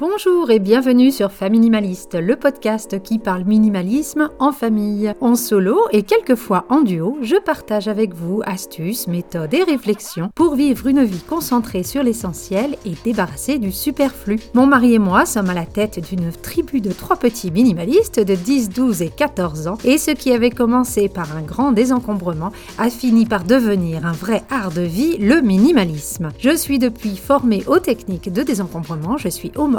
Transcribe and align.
Bonjour 0.00 0.50
et 0.50 0.60
bienvenue 0.60 1.10
sur 1.10 1.30
Faminimaliste, 1.30 2.14
le 2.14 2.34
podcast 2.34 3.02
qui 3.02 3.18
parle 3.18 3.44
minimalisme 3.44 4.30
en 4.38 4.50
famille. 4.50 5.12
En 5.20 5.34
solo 5.34 5.78
et 5.92 6.04
quelquefois 6.04 6.64
en 6.70 6.80
duo, 6.80 7.18
je 7.20 7.36
partage 7.36 7.86
avec 7.86 8.14
vous 8.14 8.40
astuces, 8.46 9.08
méthodes 9.08 9.52
et 9.52 9.62
réflexions 9.62 10.30
pour 10.34 10.54
vivre 10.54 10.86
une 10.86 11.04
vie 11.04 11.20
concentrée 11.28 11.82
sur 11.82 12.02
l'essentiel 12.02 12.78
et 12.86 12.94
débarrassée 13.04 13.58
du 13.58 13.72
superflu. 13.72 14.38
Mon 14.54 14.64
mari 14.64 14.94
et 14.94 14.98
moi 14.98 15.26
sommes 15.26 15.50
à 15.50 15.54
la 15.54 15.66
tête 15.66 16.00
d'une 16.08 16.32
tribu 16.32 16.80
de 16.80 16.92
trois 16.92 17.16
petits 17.16 17.50
minimalistes 17.50 18.20
de 18.20 18.34
10, 18.34 18.70
12 18.70 19.02
et 19.02 19.10
14 19.10 19.66
ans 19.66 19.76
et 19.84 19.98
ce 19.98 20.12
qui 20.12 20.32
avait 20.32 20.48
commencé 20.48 21.10
par 21.10 21.36
un 21.36 21.42
grand 21.42 21.72
désencombrement 21.72 22.52
a 22.78 22.88
fini 22.88 23.26
par 23.26 23.44
devenir 23.44 24.06
un 24.06 24.12
vrai 24.12 24.44
art 24.48 24.70
de 24.70 24.80
vie, 24.80 25.18
le 25.18 25.42
minimalisme. 25.42 26.30
Je 26.38 26.56
suis 26.56 26.78
depuis 26.78 27.18
formée 27.18 27.64
aux 27.66 27.80
techniques 27.80 28.32
de 28.32 28.42
désencombrement, 28.42 29.18
je 29.18 29.28
suis 29.28 29.52
home 29.56 29.76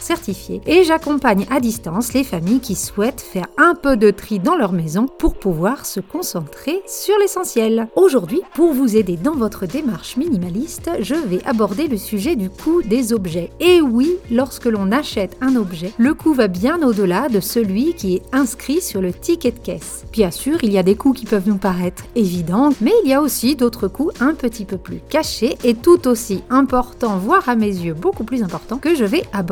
certifié 0.00 0.60
et 0.66 0.84
j'accompagne 0.84 1.46
à 1.50 1.60
distance 1.60 2.12
les 2.12 2.24
familles 2.24 2.60
qui 2.60 2.74
souhaitent 2.74 3.20
faire 3.20 3.46
un 3.56 3.74
peu 3.74 3.96
de 3.96 4.10
tri 4.10 4.38
dans 4.38 4.54
leur 4.54 4.72
maison 4.72 5.06
pour 5.06 5.34
pouvoir 5.34 5.86
se 5.86 6.00
concentrer 6.00 6.82
sur 6.86 7.16
l'essentiel. 7.18 7.88
Aujourd'hui, 7.96 8.42
pour 8.54 8.72
vous 8.72 8.96
aider 8.96 9.16
dans 9.16 9.34
votre 9.34 9.66
démarche 9.66 10.16
minimaliste, 10.16 10.90
je 11.00 11.14
vais 11.14 11.44
aborder 11.46 11.88
le 11.88 11.96
sujet 11.96 12.36
du 12.36 12.50
coût 12.50 12.82
des 12.82 13.12
objets. 13.12 13.50
Et 13.60 13.80
oui, 13.80 14.16
lorsque 14.30 14.66
l'on 14.66 14.92
achète 14.92 15.36
un 15.40 15.56
objet, 15.56 15.92
le 15.98 16.14
coût 16.14 16.34
va 16.34 16.48
bien 16.48 16.82
au-delà 16.82 17.28
de 17.28 17.40
celui 17.40 17.94
qui 17.94 18.16
est 18.16 18.22
inscrit 18.32 18.80
sur 18.80 19.00
le 19.00 19.12
ticket 19.12 19.52
de 19.52 19.58
caisse. 19.58 20.04
Bien 20.12 20.30
sûr, 20.30 20.58
il 20.62 20.72
y 20.72 20.78
a 20.78 20.82
des 20.82 20.96
coûts 20.96 21.12
qui 21.12 21.26
peuvent 21.26 21.48
nous 21.48 21.56
paraître 21.56 22.04
évidents, 22.14 22.70
mais 22.80 22.92
il 23.04 23.10
y 23.10 23.14
a 23.14 23.22
aussi 23.22 23.56
d'autres 23.56 23.88
coûts 23.88 24.10
un 24.20 24.34
petit 24.34 24.64
peu 24.64 24.76
plus 24.76 25.00
cachés 25.08 25.56
et 25.64 25.74
tout 25.74 26.06
aussi 26.08 26.42
importants, 26.50 27.16
voire 27.16 27.48
à 27.48 27.56
mes 27.56 27.66
yeux 27.66 27.94
beaucoup 27.94 28.24
plus 28.24 28.42
importants, 28.42 28.78
que 28.78 28.94
je 28.94 29.04
vais 29.04 29.24
aborder 29.32 29.45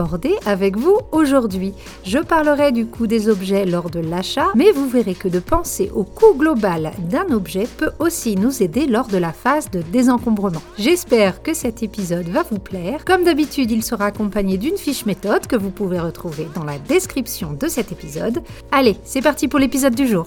avec 0.47 0.77
vous 0.77 0.99
aujourd'hui. 1.13 1.73
Je 2.05 2.19
parlerai 2.19 2.73
du 2.73 2.87
coût 2.87 3.07
des 3.07 3.29
objets 3.29 3.65
lors 3.65 3.91
de 3.91 4.01
l'achat, 4.01 4.49
mais 4.55 4.73
vous 4.73 4.89
verrez 4.89 5.15
que 5.15 5.29
de 5.29 5.39
penser 5.39 5.91
au 5.95 6.05
coût 6.05 6.35
global 6.37 6.93
d'un 7.11 7.31
objet 7.31 7.67
peut 7.77 7.93
aussi 7.99 8.37
nous 8.37 8.63
aider 8.63 8.87
lors 8.87 9.07
de 9.07 9.19
la 9.19 9.33
phase 9.33 9.71
de 9.71 9.83
désencombrement. 9.83 10.63
J'espère 10.79 11.43
que 11.43 11.55
cet 11.55 11.83
épisode 11.83 12.29
va 12.29 12.43
vous 12.43 12.59
plaire. 12.59 13.05
Comme 13.05 13.25
d'habitude, 13.25 13.71
il 13.71 13.83
sera 13.83 14.07
accompagné 14.07 14.59
d'une 14.59 14.77
fiche 14.77 15.07
méthode 15.07 15.47
que 15.47 15.57
vous 15.57 15.71
pouvez 15.71 16.01
retrouver 16.01 16.49
dans 16.55 16.65
la 16.65 16.79
description 16.79 17.53
de 17.53 17.69
cet 17.69 17.93
épisode. 17.93 18.43
Allez, 18.73 18.97
c'est 19.05 19.23
parti 19.23 19.49
pour 19.49 19.59
l'épisode 19.59 19.95
du 19.95 20.07
jour. 20.07 20.27